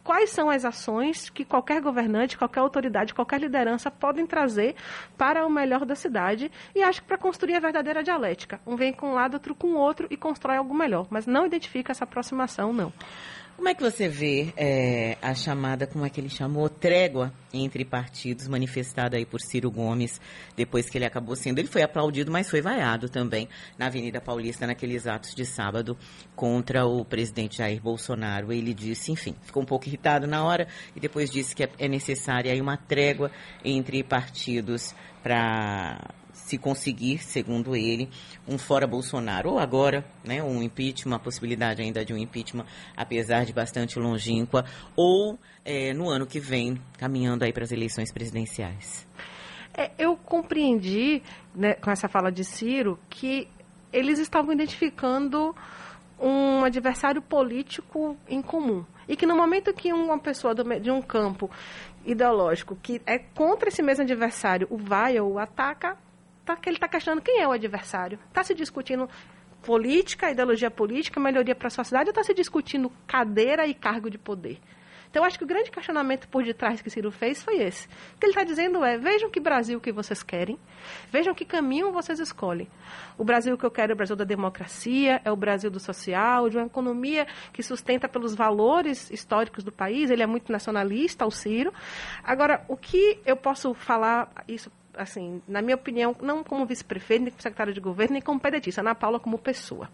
quais 0.02 0.30
são 0.30 0.50
as 0.50 0.64
ações 0.64 1.30
que 1.30 1.44
qualquer 1.44 1.80
governante, 1.80 2.36
qualquer 2.36 2.60
autoridade, 2.60 3.14
qualquer 3.14 3.40
liderança 3.40 3.90
podem 3.90 4.26
trazer 4.26 4.74
para 5.16 5.46
o 5.46 5.50
melhor 5.50 5.84
da 5.84 5.94
cidade 5.94 6.50
e 6.74 6.82
acho 6.82 7.02
que 7.02 7.08
para 7.08 7.18
construir 7.18 7.54
a 7.54 7.60
verdadeira 7.60 8.02
dialética. 8.02 8.60
Um 8.66 8.76
vem 8.76 8.92
com 8.92 9.10
um 9.10 9.14
lado, 9.14 9.34
outro 9.34 9.54
com 9.54 9.68
o 9.68 9.76
outro 9.76 10.06
e 10.10 10.16
constrói 10.16 10.56
algo 10.56 10.74
melhor, 10.74 11.06
mas 11.10 11.26
não 11.26 11.46
identifica 11.46 11.92
essa 11.92 12.04
aproximação, 12.04 12.72
não. 12.72 12.92
Como 13.62 13.70
é 13.70 13.74
que 13.76 13.80
você 13.80 14.08
vê 14.08 14.52
é, 14.56 15.16
a 15.22 15.36
chamada, 15.36 15.86
como 15.86 16.04
é 16.04 16.10
que 16.10 16.20
ele 16.20 16.28
chamou, 16.28 16.68
trégua 16.68 17.32
entre 17.54 17.84
partidos 17.84 18.48
manifestada 18.48 19.16
aí 19.16 19.24
por 19.24 19.40
Ciro 19.40 19.70
Gomes, 19.70 20.20
depois 20.56 20.90
que 20.90 20.98
ele 20.98 21.04
acabou 21.04 21.36
sendo, 21.36 21.60
ele 21.60 21.68
foi 21.68 21.80
aplaudido, 21.80 22.32
mas 22.32 22.50
foi 22.50 22.60
vaiado 22.60 23.08
também 23.08 23.48
na 23.78 23.86
Avenida 23.86 24.20
Paulista 24.20 24.66
naqueles 24.66 25.06
atos 25.06 25.32
de 25.32 25.46
sábado 25.46 25.96
contra 26.34 26.84
o 26.84 27.04
presidente 27.04 27.58
Jair 27.58 27.80
Bolsonaro. 27.80 28.52
Ele 28.52 28.74
disse, 28.74 29.12
enfim, 29.12 29.36
ficou 29.42 29.62
um 29.62 29.66
pouco 29.66 29.86
irritado 29.86 30.26
na 30.26 30.44
hora 30.44 30.66
e 30.96 30.98
depois 30.98 31.30
disse 31.30 31.54
que 31.54 31.62
é, 31.62 31.70
é 31.78 31.86
necessária 31.86 32.50
aí 32.50 32.60
uma 32.60 32.76
trégua 32.76 33.30
entre 33.64 34.02
partidos 34.02 34.92
para 35.22 36.00
se 36.44 36.58
conseguir, 36.58 37.18
segundo 37.18 37.74
ele, 37.76 38.08
um 38.46 38.58
fora 38.58 38.86
Bolsonaro. 38.86 39.50
Ou 39.50 39.58
agora, 39.58 40.04
né, 40.24 40.42
um 40.42 40.62
impeachment, 40.62 41.16
a 41.16 41.18
possibilidade 41.18 41.82
ainda 41.82 42.04
de 42.04 42.12
um 42.12 42.18
impeachment, 42.18 42.66
apesar 42.96 43.44
de 43.44 43.52
bastante 43.52 43.98
longínqua, 43.98 44.64
ou 44.96 45.38
é, 45.64 45.92
no 45.94 46.08
ano 46.08 46.26
que 46.26 46.40
vem, 46.40 46.80
caminhando 46.98 47.44
aí 47.44 47.52
para 47.52 47.64
as 47.64 47.72
eleições 47.72 48.12
presidenciais. 48.12 49.06
É, 49.74 49.90
eu 49.98 50.16
compreendi, 50.16 51.22
né, 51.54 51.74
com 51.74 51.90
essa 51.90 52.08
fala 52.08 52.30
de 52.30 52.44
Ciro, 52.44 52.98
que 53.08 53.48
eles 53.92 54.18
estavam 54.18 54.52
identificando 54.52 55.54
um 56.20 56.64
adversário 56.64 57.22
político 57.22 58.16
em 58.28 58.42
comum. 58.42 58.84
E 59.08 59.16
que 59.16 59.26
no 59.26 59.36
momento 59.36 59.72
que 59.72 59.92
uma 59.92 60.18
pessoa 60.18 60.54
do, 60.54 60.62
de 60.80 60.90
um 60.90 61.02
campo 61.02 61.50
ideológico 62.04 62.76
que 62.82 63.00
é 63.06 63.18
contra 63.18 63.68
esse 63.68 63.82
mesmo 63.82 64.02
adversário 64.02 64.66
o 64.70 64.76
vai 64.76 65.18
ou 65.18 65.32
o 65.32 65.38
ataca, 65.38 65.96
tá, 66.44 66.56
que 66.56 66.68
ele 66.68 66.76
está 66.76 66.88
questionando 66.88 67.22
quem 67.22 67.40
é 67.40 67.48
o 67.48 67.52
adversário. 67.52 68.18
Está 68.28 68.42
se 68.42 68.54
discutindo 68.54 69.08
política, 69.62 70.30
ideologia 70.30 70.70
política, 70.70 71.20
melhoria 71.20 71.54
para 71.54 71.68
a 71.68 71.70
sociedade, 71.70 72.08
ou 72.08 72.12
está 72.12 72.24
se 72.24 72.34
discutindo 72.34 72.92
cadeira 73.06 73.66
e 73.66 73.74
cargo 73.74 74.10
de 74.10 74.18
poder? 74.18 74.58
Então, 75.12 75.24
acho 75.24 75.36
que 75.36 75.44
o 75.44 75.46
grande 75.46 75.70
questionamento 75.70 76.26
por 76.26 76.42
detrás 76.42 76.80
que 76.80 76.88
Ciro 76.88 77.10
fez 77.10 77.42
foi 77.42 77.60
esse. 77.60 77.86
O 77.86 78.18
que 78.18 78.24
ele 78.24 78.30
está 78.30 78.44
dizendo 78.44 78.82
é: 78.82 78.96
vejam 78.96 79.28
que 79.28 79.38
Brasil 79.38 79.78
que 79.78 79.92
vocês 79.92 80.22
querem, 80.22 80.58
vejam 81.10 81.34
que 81.34 81.44
caminho 81.44 81.92
vocês 81.92 82.18
escolhem. 82.18 82.66
O 83.18 83.22
Brasil 83.22 83.58
que 83.58 83.64
eu 83.64 83.70
quero 83.70 83.92
é 83.92 83.94
o 83.94 83.96
Brasil 83.96 84.16
da 84.16 84.24
democracia, 84.24 85.20
é 85.22 85.30
o 85.30 85.36
Brasil 85.36 85.70
do 85.70 85.78
social, 85.78 86.48
de 86.48 86.56
uma 86.56 86.64
economia 86.64 87.26
que 87.52 87.62
sustenta 87.62 88.08
pelos 88.08 88.34
valores 88.34 89.10
históricos 89.10 89.62
do 89.62 89.70
país. 89.70 90.10
Ele 90.10 90.22
é 90.22 90.26
muito 90.26 90.50
nacionalista, 90.50 91.26
o 91.26 91.30
Ciro. 91.30 91.74
Agora, 92.24 92.64
o 92.66 92.74
que 92.74 93.20
eu 93.26 93.36
posso 93.36 93.74
falar, 93.74 94.32
isso 94.48 94.72
assim, 94.94 95.42
na 95.46 95.62
minha 95.62 95.74
opinião, 95.74 96.14
não 96.20 96.44
como 96.44 96.66
vice-prefeito, 96.66 97.24
nem 97.24 97.30
como 97.30 97.42
secretário 97.42 97.72
de 97.72 97.80
governo, 97.80 98.14
nem 98.14 98.22
como 98.22 98.38
pedetista, 98.38 98.80
Ana 98.80 98.94
Paula 98.94 99.18
como 99.18 99.38
pessoa. 99.38 99.88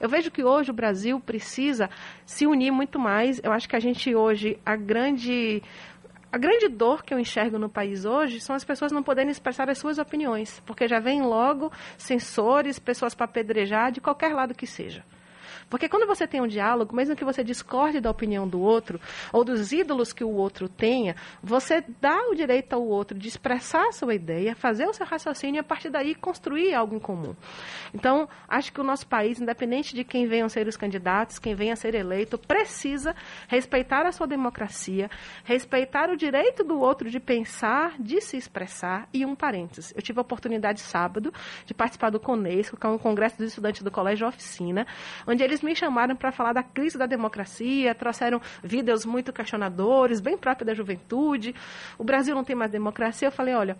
Eu 0.00 0.08
vejo 0.08 0.30
que 0.30 0.44
hoje 0.44 0.70
o 0.70 0.74
Brasil 0.74 1.20
precisa 1.20 1.90
se 2.24 2.46
unir 2.46 2.70
muito 2.70 2.98
mais. 2.98 3.40
Eu 3.42 3.52
acho 3.52 3.68
que 3.68 3.76
a 3.76 3.80
gente 3.80 4.14
hoje, 4.14 4.58
a 4.64 4.76
grande 4.76 5.62
a 6.30 6.38
grande 6.38 6.68
dor 6.68 7.02
que 7.02 7.14
eu 7.14 7.18
enxergo 7.18 7.58
no 7.58 7.68
país 7.68 8.04
hoje 8.04 8.40
são 8.40 8.54
as 8.54 8.64
pessoas 8.64 8.92
não 8.92 9.02
poderem 9.02 9.30
expressar 9.30 9.70
as 9.70 9.78
suas 9.78 9.96
opiniões, 9.98 10.60
porque 10.66 10.86
já 10.86 10.98
vem 10.98 11.22
logo 11.22 11.72
censores, 11.96 12.78
pessoas 12.78 13.14
para 13.14 13.24
apedrejar 13.24 13.90
de 13.90 14.00
qualquer 14.00 14.34
lado 14.34 14.54
que 14.54 14.66
seja. 14.66 15.02
Porque 15.68 15.88
quando 15.88 16.06
você 16.06 16.26
tem 16.26 16.40
um 16.40 16.46
diálogo, 16.46 16.94
mesmo 16.94 17.16
que 17.16 17.24
você 17.24 17.42
discorde 17.42 18.00
da 18.00 18.10
opinião 18.10 18.46
do 18.46 18.60
outro, 18.60 19.00
ou 19.32 19.44
dos 19.44 19.72
ídolos 19.72 20.12
que 20.12 20.22
o 20.22 20.30
outro 20.30 20.68
tenha, 20.68 21.16
você 21.42 21.84
dá 22.00 22.16
o 22.30 22.34
direito 22.34 22.72
ao 22.74 22.86
outro 22.86 23.18
de 23.18 23.28
expressar 23.28 23.88
a 23.88 23.92
sua 23.92 24.14
ideia, 24.14 24.54
fazer 24.54 24.86
o 24.86 24.92
seu 24.92 25.04
raciocínio 25.04 25.58
e 25.58 25.60
a 25.60 25.64
partir 25.64 25.90
daí 25.90 26.14
construir 26.14 26.72
algo 26.72 26.94
em 26.94 27.00
comum. 27.00 27.34
Então, 27.92 28.28
acho 28.48 28.72
que 28.72 28.80
o 28.80 28.84
nosso 28.84 29.06
país, 29.06 29.40
independente 29.40 29.94
de 29.94 30.04
quem 30.04 30.26
venham 30.26 30.48
ser 30.48 30.68
os 30.68 30.76
candidatos, 30.76 31.38
quem 31.38 31.54
venha 31.54 31.72
a 31.72 31.76
ser 31.76 31.94
eleito, 31.94 32.38
precisa 32.38 33.14
respeitar 33.48 34.06
a 34.06 34.12
sua 34.12 34.26
democracia, 34.26 35.10
respeitar 35.44 36.10
o 36.10 36.16
direito 36.16 36.62
do 36.62 36.78
outro 36.78 37.10
de 37.10 37.18
pensar, 37.18 37.94
de 37.98 38.20
se 38.20 38.36
expressar. 38.36 39.08
E 39.12 39.26
um 39.26 39.34
parênteses, 39.34 39.92
eu 39.96 40.02
tive 40.02 40.18
a 40.18 40.22
oportunidade 40.22 40.80
sábado 40.80 41.32
de 41.64 41.74
participar 41.74 42.10
do 42.10 42.20
CONESCO, 42.20 42.76
que 42.76 42.86
é 42.86 42.90
um 42.90 42.98
congresso 42.98 43.36
dos 43.38 43.48
estudantes 43.48 43.82
do 43.82 43.90
Colégio 43.90 44.28
Oficina, 44.28 44.86
onde 45.26 45.42
eles 45.42 45.55
eles 45.56 45.62
me 45.62 45.74
chamaram 45.74 46.14
para 46.14 46.30
falar 46.30 46.52
da 46.52 46.62
crise 46.62 46.98
da 46.98 47.06
democracia, 47.06 47.94
trouxeram 47.94 48.40
vídeos 48.62 49.04
muito 49.06 49.32
questionadores, 49.32 50.20
bem 50.20 50.36
próprios 50.36 50.66
da 50.66 50.74
juventude. 50.74 51.54
O 51.98 52.04
Brasil 52.04 52.34
não 52.34 52.44
tem 52.44 52.54
mais 52.54 52.70
democracia. 52.70 53.28
Eu 53.28 53.32
falei, 53.32 53.54
olha, 53.54 53.76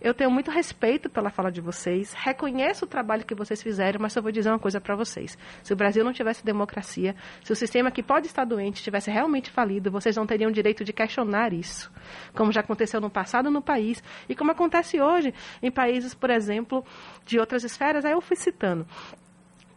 eu 0.00 0.12
tenho 0.12 0.30
muito 0.30 0.50
respeito 0.50 1.08
pela 1.08 1.30
fala 1.30 1.50
de 1.50 1.60
vocês, 1.60 2.12
reconheço 2.12 2.84
o 2.84 2.88
trabalho 2.88 3.24
que 3.24 3.34
vocês 3.34 3.62
fizeram, 3.62 4.00
mas 4.00 4.14
eu 4.14 4.22
vou 4.22 4.30
dizer 4.30 4.50
uma 4.50 4.58
coisa 4.58 4.80
para 4.80 4.94
vocês. 4.94 5.38
Se 5.62 5.72
o 5.72 5.76
Brasil 5.76 6.04
não 6.04 6.12
tivesse 6.12 6.44
democracia, 6.44 7.14
se 7.42 7.52
o 7.52 7.56
sistema 7.56 7.90
que 7.90 8.02
pode 8.02 8.26
estar 8.26 8.44
doente 8.44 8.82
tivesse 8.82 9.10
realmente 9.10 9.50
falido, 9.50 9.90
vocês 9.90 10.16
não 10.16 10.26
teriam 10.26 10.50
direito 10.50 10.84
de 10.84 10.92
questionar 10.92 11.52
isso, 11.52 11.90
como 12.34 12.52
já 12.52 12.60
aconteceu 12.60 13.00
no 13.00 13.08
passado 13.08 13.50
no 13.50 13.62
país 13.62 14.02
e 14.28 14.34
como 14.34 14.50
acontece 14.50 15.00
hoje 15.00 15.32
em 15.62 15.70
países, 15.70 16.14
por 16.14 16.30
exemplo, 16.30 16.84
de 17.24 17.38
outras 17.38 17.64
esferas. 17.64 18.04
Aí 18.04 18.12
eu 18.12 18.20
fui 18.20 18.36
citando. 18.36 18.86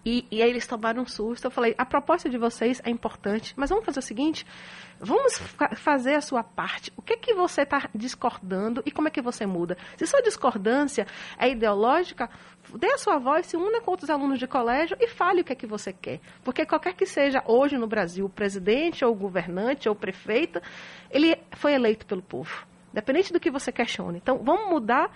E, 0.10 0.26
e, 0.32 0.42
aí 0.42 0.50
eles 0.50 0.66
tomaram 0.66 1.02
um 1.02 1.06
susto. 1.06 1.48
Eu 1.48 1.52
falei, 1.52 1.76
a 1.78 1.86
proposta 1.86 2.30
de 2.30 2.38
vocês 2.38 2.82
é 2.86 2.90
importante, 2.90 3.54
mas 3.58 3.70
vamos 3.70 3.84
fazer 3.84 4.00
o 4.00 4.02
seguinte, 4.02 4.48
vamos 5.02 5.38
fa 5.38 5.76
fazer 5.76 6.14
a 6.14 6.22
sua 6.22 6.42
parte. 6.42 6.94
O 6.96 7.02
que 7.02 7.18
que 7.18 7.34
você 7.34 7.64
está 7.64 7.90
discordando 7.94 8.82
e 8.86 8.92
como 8.92 9.10
é 9.10 9.12
que 9.12 9.22
você 9.22 9.46
muda? 9.46 9.76
Se 9.98 10.08
sua 10.08 10.22
discordância 10.22 11.06
é 11.38 11.50
ideológica, 11.50 12.30
dê 12.74 12.88
a 12.88 12.98
sua 12.98 13.18
voz, 13.18 13.48
se 13.48 13.58
una 13.58 13.82
com 13.82 13.92
outros 13.92 14.10
alunos 14.10 14.40
de 14.40 14.48
colégio 14.48 14.96
e 14.98 15.10
fale 15.10 15.42
o 15.42 15.44
que 15.44 15.52
é 15.52 15.56
que 15.58 15.68
você 15.68 15.92
quer. 15.92 16.22
Porque 16.42 16.66
qualquer 16.66 16.94
que 16.94 17.06
seja 17.06 17.44
hoje 17.46 17.78
no 17.78 17.86
Brasil, 17.86 18.28
o 18.28 18.30
presidente 18.30 19.04
ou 19.04 19.12
o 19.12 19.16
governante 19.16 19.90
ou 19.90 19.94
o 19.94 19.98
prefeito, 19.98 20.62
ele 21.12 21.38
foi 21.52 21.74
eleito 21.74 22.06
pelo 22.06 22.22
povo. 22.22 22.66
Independente 22.94 23.34
do 23.34 23.42
que 23.42 23.52
você 23.52 23.74
questione. 23.74 24.20
Então, 24.20 24.38
vamos 24.38 24.70
mudar 24.70 25.12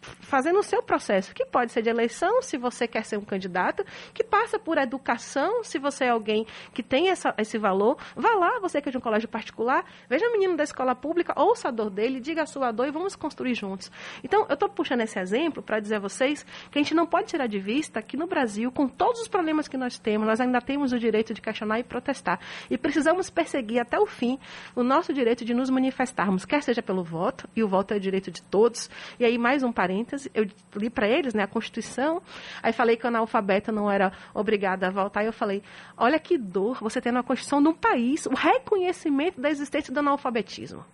fazendo 0.00 0.58
o 0.58 0.62
seu 0.62 0.82
processo, 0.82 1.34
que 1.34 1.44
pode 1.44 1.72
ser 1.72 1.82
de 1.82 1.90
eleição, 1.90 2.42
se 2.42 2.56
você 2.56 2.86
quer 2.86 3.04
ser 3.04 3.16
um 3.16 3.24
candidato, 3.24 3.84
que 4.12 4.22
passa 4.22 4.58
por 4.58 4.78
educação, 4.78 5.64
se 5.64 5.78
você 5.78 6.04
é 6.04 6.10
alguém 6.10 6.46
que 6.72 6.82
tem 6.82 7.08
essa, 7.08 7.34
esse 7.38 7.58
valor, 7.58 7.96
vá 8.14 8.34
lá, 8.34 8.58
você 8.60 8.80
que 8.80 8.88
é 8.88 8.92
de 8.92 8.98
um 8.98 9.00
colégio 9.00 9.28
particular, 9.28 9.84
veja 10.08 10.26
o 10.26 10.32
menino 10.32 10.56
da 10.56 10.64
escola 10.64 10.94
pública, 10.94 11.32
ouça 11.36 11.68
a 11.68 11.70
dor 11.70 11.90
dele, 11.90 12.20
diga 12.20 12.42
a 12.42 12.46
sua 12.46 12.70
dor 12.70 12.86
e 12.86 12.90
vamos 12.90 13.16
construir 13.16 13.54
juntos. 13.54 13.90
Então, 14.22 14.46
eu 14.48 14.54
estou 14.54 14.68
puxando 14.68 15.00
esse 15.00 15.18
exemplo 15.18 15.62
para 15.62 15.80
dizer 15.80 15.96
a 15.96 16.00
vocês 16.00 16.44
que 16.70 16.78
a 16.78 16.82
gente 16.82 16.94
não 16.94 17.06
pode 17.06 17.28
tirar 17.28 17.46
de 17.46 17.58
vista 17.58 18.02
que 18.02 18.16
no 18.16 18.26
Brasil, 18.26 18.70
com 18.70 18.86
todos 18.88 19.20
os 19.20 19.28
problemas 19.28 19.68
que 19.68 19.76
nós 19.76 19.98
temos, 19.98 20.26
nós 20.26 20.40
ainda 20.40 20.60
temos 20.60 20.92
o 20.92 20.98
direito 20.98 21.34
de 21.34 21.40
questionar 21.40 21.78
e 21.78 21.84
protestar. 21.84 22.38
E 22.70 22.76
precisamos 22.76 23.30
perseguir 23.30 23.80
até 23.80 23.98
o 23.98 24.06
fim 24.06 24.38
o 24.74 24.82
nosso 24.82 25.12
direito 25.12 25.44
de 25.44 25.54
nos 25.54 25.70
manifestarmos, 25.70 26.44
quer 26.44 26.62
seja 26.62 26.82
pelo 26.82 27.02
voto, 27.02 27.48
e 27.56 27.62
o 27.62 27.68
voto 27.68 27.94
é 27.94 27.96
o 27.96 28.00
direito 28.00 28.30
de 28.30 28.42
todos, 28.42 28.90
e 29.18 29.24
aí 29.24 29.38
mais 29.38 29.62
um 29.62 29.72
parênteses, 29.72 29.97
eu 30.34 30.46
li 30.76 30.90
para 30.90 31.08
eles 31.08 31.34
né, 31.34 31.42
a 31.42 31.46
Constituição, 31.46 32.22
aí 32.62 32.72
falei 32.72 32.96
que 32.96 33.04
o 33.04 33.08
analfabeto 33.08 33.72
não 33.72 33.90
era 33.90 34.12
obrigado 34.34 34.84
a 34.84 34.90
voltar, 34.90 35.22
e 35.22 35.26
eu 35.26 35.32
falei, 35.32 35.62
olha 35.96 36.18
que 36.18 36.36
dor 36.36 36.78
você 36.80 37.00
tem 37.00 37.12
na 37.12 37.22
Constituição 37.22 37.62
de 37.62 37.68
um 37.68 37.74
país 37.74 38.26
o 38.26 38.34
reconhecimento 38.34 39.40
da 39.40 39.50
existência 39.50 39.92
do 39.92 40.00
analfabetismo. 40.00 40.84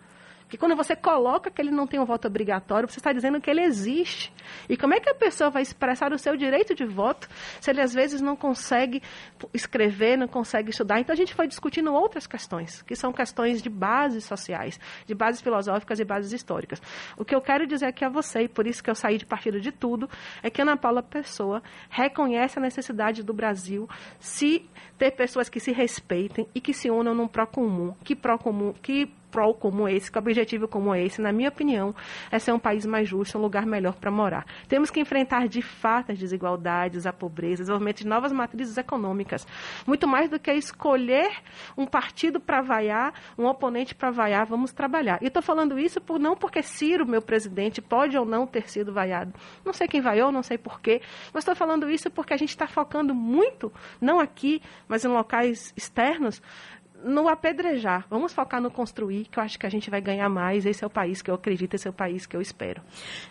Porque 0.55 0.61
quando 0.61 0.77
você 0.77 0.95
coloca 0.95 1.51
que 1.51 1.61
ele 1.61 1.73
não 1.73 1.85
tem 1.85 1.99
um 1.99 2.05
voto 2.05 2.29
obrigatório, 2.29 2.89
você 2.89 3.01
está 3.01 3.13
dizendo 3.13 3.41
que 3.41 3.51
ele 3.51 3.61
existe. 3.63 4.33
E 4.69 4.77
como 4.77 4.95
é 4.95 5.01
que 5.01 5.09
a 5.09 5.15
pessoa 5.15 5.51
vai 5.51 5.63
expressar 5.63 6.13
o 6.13 6.19
seu 6.19 6.37
direito 6.37 6.77
de 6.77 6.85
voto 6.85 7.29
se 7.61 7.73
ele 7.73 7.81
às 7.81 7.93
vezes 7.93 8.21
não 8.21 8.37
consegue 8.37 9.03
escrever, 9.53 10.17
não 10.17 10.29
consegue 10.29 10.71
estudar? 10.71 11.01
Então 11.01 11.13
a 11.13 11.17
gente 11.17 11.35
foi 11.35 11.49
discutindo 11.49 11.93
outras 11.93 12.25
questões, 12.29 12.83
que 12.83 12.95
são 12.95 13.13
questões 13.13 13.61
de 13.61 13.69
bases 13.69 14.23
sociais, 14.27 14.79
de 15.05 15.13
bases 15.13 15.41
filosóficas 15.41 15.99
e 15.99 16.05
bases 16.05 16.33
históricas. 16.33 16.81
O 17.19 17.25
que 17.25 17.35
eu 17.35 17.41
quero 17.41 17.67
dizer 17.67 17.87
aqui 17.87 18.05
a 18.05 18.09
você, 18.09 18.43
e 18.43 18.49
por 18.49 18.65
isso 18.65 18.81
que 18.81 18.89
eu 18.89 18.95
saí 18.95 19.19
de 19.19 19.27
partido 19.27 19.61
de 19.61 19.73
tudo, 19.73 20.09
é 20.41 20.51
que 20.51 20.63
Ana 20.63 20.77
Paula 20.77 21.03
Pessoa 21.03 21.65
reconhece 21.91 22.61
a 22.61 22.63
necessidade 22.63 23.25
do 23.25 23.35
Brasil 23.35 23.89
se 24.21 24.65
ter 24.97 25.11
pessoas 25.11 25.49
que 25.49 25.59
se 25.59 25.73
respeitem 25.73 26.47
e 26.55 26.61
que 26.61 26.73
se 26.73 26.89
unam 26.93 27.13
num 27.13 27.27
pró 27.27 27.45
comum, 27.45 27.93
que 28.05 28.15
pró 28.15 28.39
comum, 28.39 28.73
que 28.73 29.13
prol 29.35 29.53
como 29.53 29.89
esse, 29.89 30.13
com 30.13 30.21
objetivo 30.21 30.69
como 30.69 30.95
esse, 30.95 31.21
na 31.21 31.33
minha 31.33 31.49
opinião, 31.49 31.93
é 32.31 32.39
ser 32.39 32.53
um 32.53 32.59
país 32.59 32.87
mais 32.87 33.09
justo, 33.09 33.37
um 33.37 33.41
lugar 33.41 33.67
melhor 33.67 33.95
para 33.95 34.09
morar. 34.09 34.47
Temos 34.69 34.93
que 34.93 35.01
enfrentar 35.01 35.49
de 35.49 35.61
fato 35.61 36.13
as 36.13 36.19
desigualdades, 36.19 37.05
a 37.05 37.13
pobreza, 37.13 37.63
o 37.63 37.65
desenvolvimento 37.65 37.99
de 37.99 38.07
novas 38.07 38.31
matrizes 38.31 38.77
econômicas. 38.77 39.45
Muito 39.85 40.07
mais 40.07 40.31
do 40.31 40.39
que 40.39 40.53
escolher 40.53 41.33
um 41.77 41.85
partido 41.85 42.39
para 42.39 42.63
vaiar, 42.63 43.13
um 43.37 43.47
oponente 43.47 43.93
para 43.93 44.13
vaiar, 44.13 44.47
vamos 44.47 44.73
trabalhar. 44.73 45.19
E 45.21 45.27
estou 45.27 45.43
falando 45.43 45.77
isso 45.81 46.01
por, 46.01 46.21
não 46.21 46.37
porque 46.37 46.63
Ciro, 46.63 47.05
meu 47.05 47.21
presidente, 47.21 47.83
pode 47.83 48.17
ou 48.17 48.25
não 48.25 48.47
ter 48.47 48.71
sido 48.71 48.93
vaiado. 48.93 49.35
Não 49.65 49.73
sei 49.73 49.89
quem 49.89 50.01
vaiou, 50.01 50.31
não 50.31 50.45
sei 50.45 50.57
porquê, 50.57 51.03
mas 51.33 51.43
estou 51.43 51.57
falando 51.57 51.91
isso 51.91 52.09
porque 52.09 52.33
a 52.33 52.37
gente 52.37 52.51
está 52.51 52.69
focando 52.69 53.13
muito, 53.13 53.73
não 54.01 54.21
aqui, 54.21 54.63
mas 54.87 55.05
em 55.05 55.09
locais 55.09 55.75
externos, 55.77 56.41
no 57.05 57.29
apedrejar. 57.29 58.07
Vamos 58.09 58.33
focar 58.33 58.61
no 58.61 58.71
construir, 58.71 59.27
que 59.27 59.39
eu 59.39 59.43
acho 59.43 59.59
que 59.59 59.67
a 59.67 59.69
gente 59.69 59.91
vai 59.91 60.01
ganhar 60.01 60.29
mais. 60.29 60.65
Esse 60.65 60.83
é 60.83 60.87
o 60.87 60.91
país 60.91 61.21
que 61.21 61.31
eu 61.31 61.35
acredito, 61.35 61.75
esse 61.75 61.87
é 61.87 61.91
o 61.91 61.95
país 61.95 62.27
que 62.27 62.37
eu 62.37 62.41
espero. 62.41 62.83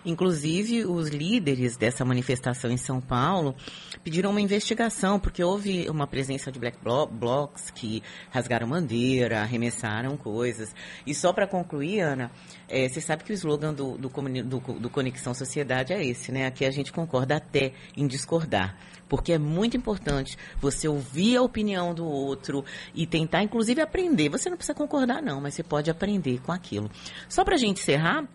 Inclusive, 0.06 0.86
os 0.86 1.10
líderes 1.10 1.76
dessa 1.76 2.06
manifestação 2.06 2.72
em 2.72 2.78
São 2.78 3.02
Paulo 3.02 3.56
pediram 4.04 4.30
uma 4.30 4.42
investigação, 4.42 5.20
porque 5.20 5.44
houve 5.44 5.90
uma 5.90 6.06
presença 6.06 6.52
de 6.52 6.60
black 6.60 6.78
blocs 7.12 7.72
que 7.72 8.04
rasgaram 8.30 8.68
bandeira, 8.68 9.42
arremessaram 9.42 10.16
coisas. 10.16 10.74
E 11.06 11.14
só 11.14 11.34
para 11.34 11.48
concluir, 11.48 12.02
Ana, 12.02 12.32
é, 12.68 12.88
você 12.88 13.02
sabe 13.02 13.24
que 13.24 13.32
o 13.32 13.34
slogan 13.34 13.74
do, 13.74 13.98
do, 13.98 14.10
do, 14.10 14.60
do 14.80 14.90
Conexão 14.90 15.34
Sociedade 15.34 15.94
é 15.94 16.04
esse, 16.04 16.32
né? 16.32 16.46
Aqui 16.46 16.66
a 16.66 16.72
gente 16.72 16.92
concorda 16.92 17.36
até 17.36 17.74
em 17.96 18.08
discordar 18.08 18.76
porque 19.14 19.32
é 19.32 19.38
muito 19.38 19.78
importante 19.78 20.36
você 20.60 20.88
ouvir 20.88 21.38
a 21.38 21.42
opinião 21.44 21.94
do 21.94 22.04
outro 22.04 22.66
e 22.96 23.06
tentar, 23.06 23.44
inclusive, 23.44 23.80
aprender. 23.80 24.28
Você 24.30 24.50
não 24.50 24.58
precisa 24.58 24.74
concordar, 24.74 25.22
não, 25.22 25.40
mas 25.40 25.54
você 25.54 25.62
pode 25.62 25.92
aprender 25.92 26.42
com 26.42 26.52
aquilo. 26.52 26.90
Só 27.30 27.44
para 27.44 27.54
a 27.54 27.58
gente 27.60 27.80
encerrar, 27.80 28.28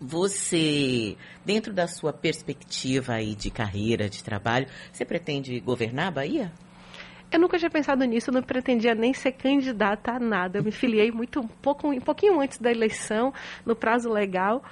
você, 0.00 1.16
dentro 1.44 1.72
da 1.72 1.88
sua 1.88 2.12
perspectiva 2.12 3.14
aí 3.14 3.34
de 3.34 3.50
carreira, 3.50 4.08
de 4.08 4.22
trabalho, 4.22 4.68
você 4.92 5.04
pretende 5.04 5.58
governar 5.58 6.08
a 6.08 6.10
Bahia? 6.12 6.52
Eu 7.34 7.40
nunca 7.40 7.58
tinha 7.58 7.68
pensado 7.68 8.04
nisso, 8.04 8.30
eu 8.30 8.34
não 8.34 8.44
pretendia 8.44 8.94
nem 8.94 9.12
ser 9.12 9.32
candidata 9.32 10.12
a 10.12 10.20
nada. 10.20 10.60
Eu 10.60 10.62
me 10.62 10.70
filiei 10.70 11.10
muito 11.10 11.40
um, 11.40 11.48
pouco, 11.48 11.88
um 11.88 12.00
pouquinho 12.00 12.40
antes 12.40 12.60
da 12.60 12.70
eleição, 12.70 13.34
no 13.66 13.74
prazo 13.74 14.08
legal. 14.08 14.62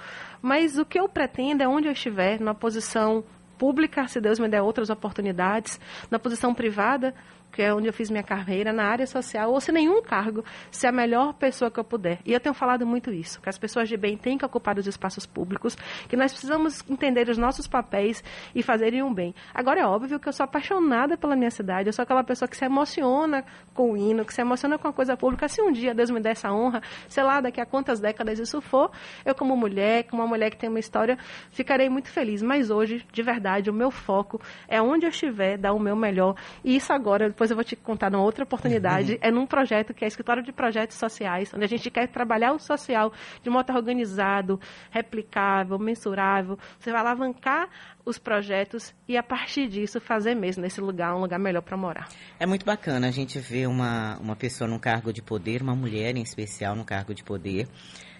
Mas 0.41 0.77
o 0.77 0.85
que 0.85 0.97
eu 0.97 1.09
pretendo 1.09 1.61
é 1.61 1.67
onde 1.67 1.89
eu 1.89 1.91
estiver, 1.91 2.39
na 2.39 2.53
posição 2.53 3.21
pública, 3.57 4.07
se 4.07 4.21
Deus 4.21 4.39
me 4.39 4.47
der 4.47 4.61
outras 4.61 4.89
oportunidades, 4.89 5.77
na 6.09 6.17
posição 6.17 6.55
privada, 6.55 7.13
que 7.53 7.61
é 7.61 7.73
onde 7.73 7.87
eu 7.87 7.93
fiz 7.93 8.09
minha 8.09 8.23
carreira, 8.23 8.73
na 8.73 8.83
área 8.85 9.05
social, 9.05 9.51
ou 9.51 9.61
se 9.61 9.71
nenhum 9.71 10.01
cargo, 10.01 10.43
ser 10.71 10.87
a 10.87 10.91
melhor 10.91 11.33
pessoa 11.33 11.69
que 11.69 11.79
eu 11.79 11.83
puder. 11.83 12.19
E 12.25 12.33
eu 12.33 12.39
tenho 12.39 12.55
falado 12.55 12.85
muito 12.85 13.11
isso, 13.11 13.39
que 13.39 13.47
as 13.47 13.57
pessoas 13.57 13.87
de 13.87 13.95
bem 13.95 14.17
têm 14.17 14.37
que 14.37 14.45
ocupar 14.45 14.77
os 14.77 14.87
espaços 14.87 15.25
públicos, 15.25 15.75
que 16.09 16.17
nós 16.17 16.31
precisamos 16.31 16.83
entender 16.89 17.29
os 17.29 17.37
nossos 17.37 17.67
papéis 17.67 18.23
e 18.55 18.63
fazerem 18.63 19.03
um 19.03 19.13
bem. 19.13 19.35
Agora, 19.53 19.79
é 19.79 19.85
óbvio 19.85 20.19
que 20.19 20.27
eu 20.27 20.33
sou 20.33 20.43
apaixonada 20.43 21.15
pela 21.15 21.35
minha 21.35 21.51
cidade, 21.51 21.87
eu 21.87 21.93
sou 21.93 22.03
aquela 22.03 22.23
pessoa 22.23 22.49
que 22.49 22.57
se 22.57 22.65
emociona 22.65 23.45
com 23.73 23.91
o 23.91 23.97
hino, 23.97 24.25
que 24.25 24.33
se 24.33 24.41
emociona 24.41 24.77
com 24.77 24.87
a 24.87 24.93
coisa 24.93 25.15
pública. 25.15 25.47
Se 25.47 25.61
um 25.61 25.71
dia 25.71 25.93
Deus 25.93 26.09
me 26.09 26.19
der 26.19 26.31
essa 26.31 26.51
honra, 26.51 26.81
sei 27.07 27.23
lá, 27.23 27.39
daqui 27.39 27.61
a 27.61 27.65
quantas 27.65 27.99
décadas 27.99 28.39
isso 28.39 28.61
for, 28.61 28.91
eu 29.23 29.35
como 29.35 29.55
mulher, 29.55 30.05
como 30.05 30.21
uma 30.21 30.27
mulher 30.27 30.49
que 30.49 30.57
tem 30.57 30.69
uma 30.69 30.79
história, 30.79 31.17
ficarei 31.51 31.89
muito 31.89 32.09
feliz. 32.09 32.41
Mas 32.41 32.69
hoje, 32.69 33.05
de 33.11 33.21
verdade, 33.21 33.69
o 33.69 33.73
meu 33.73 33.91
foco 33.91 34.41
é 34.67 34.81
onde 34.81 35.05
eu 35.05 35.09
estiver, 35.09 35.57
dar 35.57 35.73
o 35.73 35.79
meu 35.79 35.95
melhor. 35.95 36.35
E 36.63 36.75
isso 36.75 36.91
agora, 36.91 37.29
depois 37.29 37.42
eu 37.49 37.55
vou 37.55 37.63
te 37.63 37.75
contar 37.75 38.09
numa 38.11 38.23
outra 38.23 38.43
oportunidade, 38.43 39.13
uhum. 39.13 39.19
é 39.21 39.31
num 39.31 39.45
projeto 39.45 39.93
que 39.93 40.03
é 40.03 40.07
Escritório 40.07 40.43
de 40.43 40.51
Projetos 40.51 40.97
Sociais, 40.97 41.53
onde 41.53 41.63
a 41.63 41.67
gente 41.67 41.89
quer 41.89 42.07
trabalhar 42.07 42.53
o 42.53 42.59
social 42.59 43.11
de 43.41 43.49
modo 43.49 43.73
organizado, 43.73 44.59
replicável, 44.91 45.77
mensurável. 45.79 46.57
Você 46.79 46.91
vai 46.91 47.01
alavancar 47.01 47.69
os 48.05 48.17
projetos 48.17 48.93
e, 49.07 49.17
a 49.17 49.23
partir 49.23 49.67
disso, 49.67 49.99
fazer 49.99 50.35
mesmo 50.35 50.61
nesse 50.61 50.81
lugar 50.81 51.15
um 51.15 51.21
lugar 51.21 51.39
melhor 51.39 51.61
para 51.61 51.77
morar. 51.77 52.09
É 52.39 52.45
muito 52.45 52.65
bacana 52.65 53.07
a 53.07 53.11
gente 53.11 53.39
ver 53.39 53.67
uma, 53.67 54.17
uma 54.19 54.35
pessoa 54.35 54.69
num 54.69 54.79
cargo 54.79 55.13
de 55.13 55.21
poder, 55.21 55.61
uma 55.61 55.75
mulher 55.75 56.15
em 56.15 56.21
especial 56.21 56.75
num 56.75 56.83
cargo 56.83 57.13
de 57.13 57.23
poder, 57.23 57.67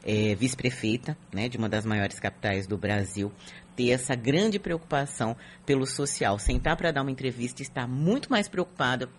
é, 0.04 0.36
vice-prefeita 0.36 1.18
né, 1.34 1.48
de 1.48 1.58
uma 1.58 1.70
das 1.70 1.86
maiores 1.86 2.20
capitais 2.20 2.68
do 2.68 2.78
Brasil, 2.78 3.32
ter 3.76 3.92
essa 3.92 4.16
grande 4.16 4.60
preocupação 4.60 5.36
pelo 5.66 5.86
social, 5.86 6.38
sentar 6.38 6.78
para 6.78 6.92
dar 6.92 7.02
uma 7.02 7.12
entrevista 7.12 7.62
e 7.62 7.66
estar 7.66 7.88
muito 7.88 8.30
mais 8.30 8.48
preocupada 8.48 9.10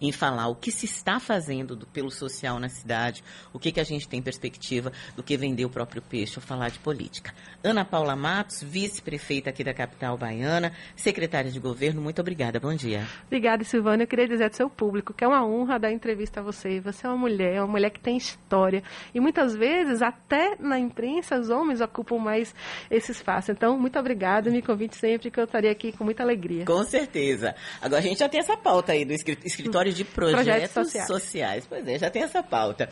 em 0.00 0.12
falar 0.12 0.48
o 0.48 0.54
que 0.54 0.70
se 0.70 0.86
está 0.86 1.18
fazendo 1.18 1.76
do, 1.76 1.86
pelo 1.86 2.10
social 2.10 2.58
na 2.58 2.68
cidade, 2.68 3.22
o 3.52 3.58
que, 3.58 3.72
que 3.72 3.80
a 3.80 3.84
gente 3.84 4.08
tem 4.08 4.20
perspectiva 4.20 4.92
do 5.16 5.22
que 5.22 5.36
vender 5.36 5.64
o 5.64 5.70
próprio 5.70 6.02
peixe 6.02 6.38
ou 6.38 6.42
falar 6.42 6.70
de 6.70 6.78
política. 6.78 7.32
Ana 7.62 7.84
Paula 7.84 8.14
Matos, 8.14 8.62
vice-prefeita 8.62 9.50
aqui 9.50 9.64
da 9.64 9.72
capital 9.72 10.16
baiana, 10.16 10.72
secretária 10.96 11.50
de 11.50 11.58
governo, 11.58 12.02
muito 12.02 12.20
obrigada. 12.20 12.60
Bom 12.60 12.74
dia. 12.74 13.06
Obrigada, 13.26 13.64
Silvana. 13.64 14.02
Eu 14.02 14.06
queria 14.06 14.28
dizer 14.28 14.44
ao 14.44 14.52
seu 14.52 14.70
público 14.70 15.12
que 15.12 15.24
é 15.24 15.28
uma 15.28 15.44
honra 15.46 15.78
dar 15.78 15.92
entrevista 15.92 16.40
a 16.40 16.42
você. 16.42 16.80
Você 16.80 17.06
é 17.06 17.08
uma 17.08 17.16
mulher, 17.16 17.60
uma 17.60 17.72
mulher 17.72 17.90
que 17.90 18.00
tem 18.00 18.16
história. 18.16 18.82
E 19.14 19.20
muitas 19.20 19.54
vezes, 19.54 20.02
até 20.02 20.56
na 20.58 20.78
imprensa, 20.78 21.38
os 21.38 21.48
homens 21.50 21.80
ocupam 21.80 22.18
mais 22.18 22.54
esse 22.90 23.12
espaço. 23.12 23.50
Então, 23.50 23.78
muito 23.78 23.98
obrigada. 23.98 24.50
Me 24.50 24.62
convide 24.62 24.96
sempre 24.96 25.30
que 25.30 25.40
eu 25.40 25.44
estarei 25.44 25.70
aqui 25.70 25.92
com 25.92 26.04
muita 26.04 26.22
alegria. 26.22 26.64
Com 26.64 26.84
certeza. 26.84 27.54
Agora 27.80 28.00
a 28.00 28.04
gente 28.04 28.18
já 28.18 28.28
tem 28.28 28.40
essa 28.40 28.56
pauta 28.56 28.92
aí 28.92 29.04
do 29.04 29.12
escritório 29.12 29.83
de 29.92 30.04
projetos, 30.04 30.44
projetos 30.44 30.70
sociais. 30.72 31.06
sociais. 31.06 31.66
Pois 31.68 31.86
é, 31.86 31.98
já 31.98 32.10
tem 32.10 32.22
essa 32.22 32.42
pauta. 32.42 32.88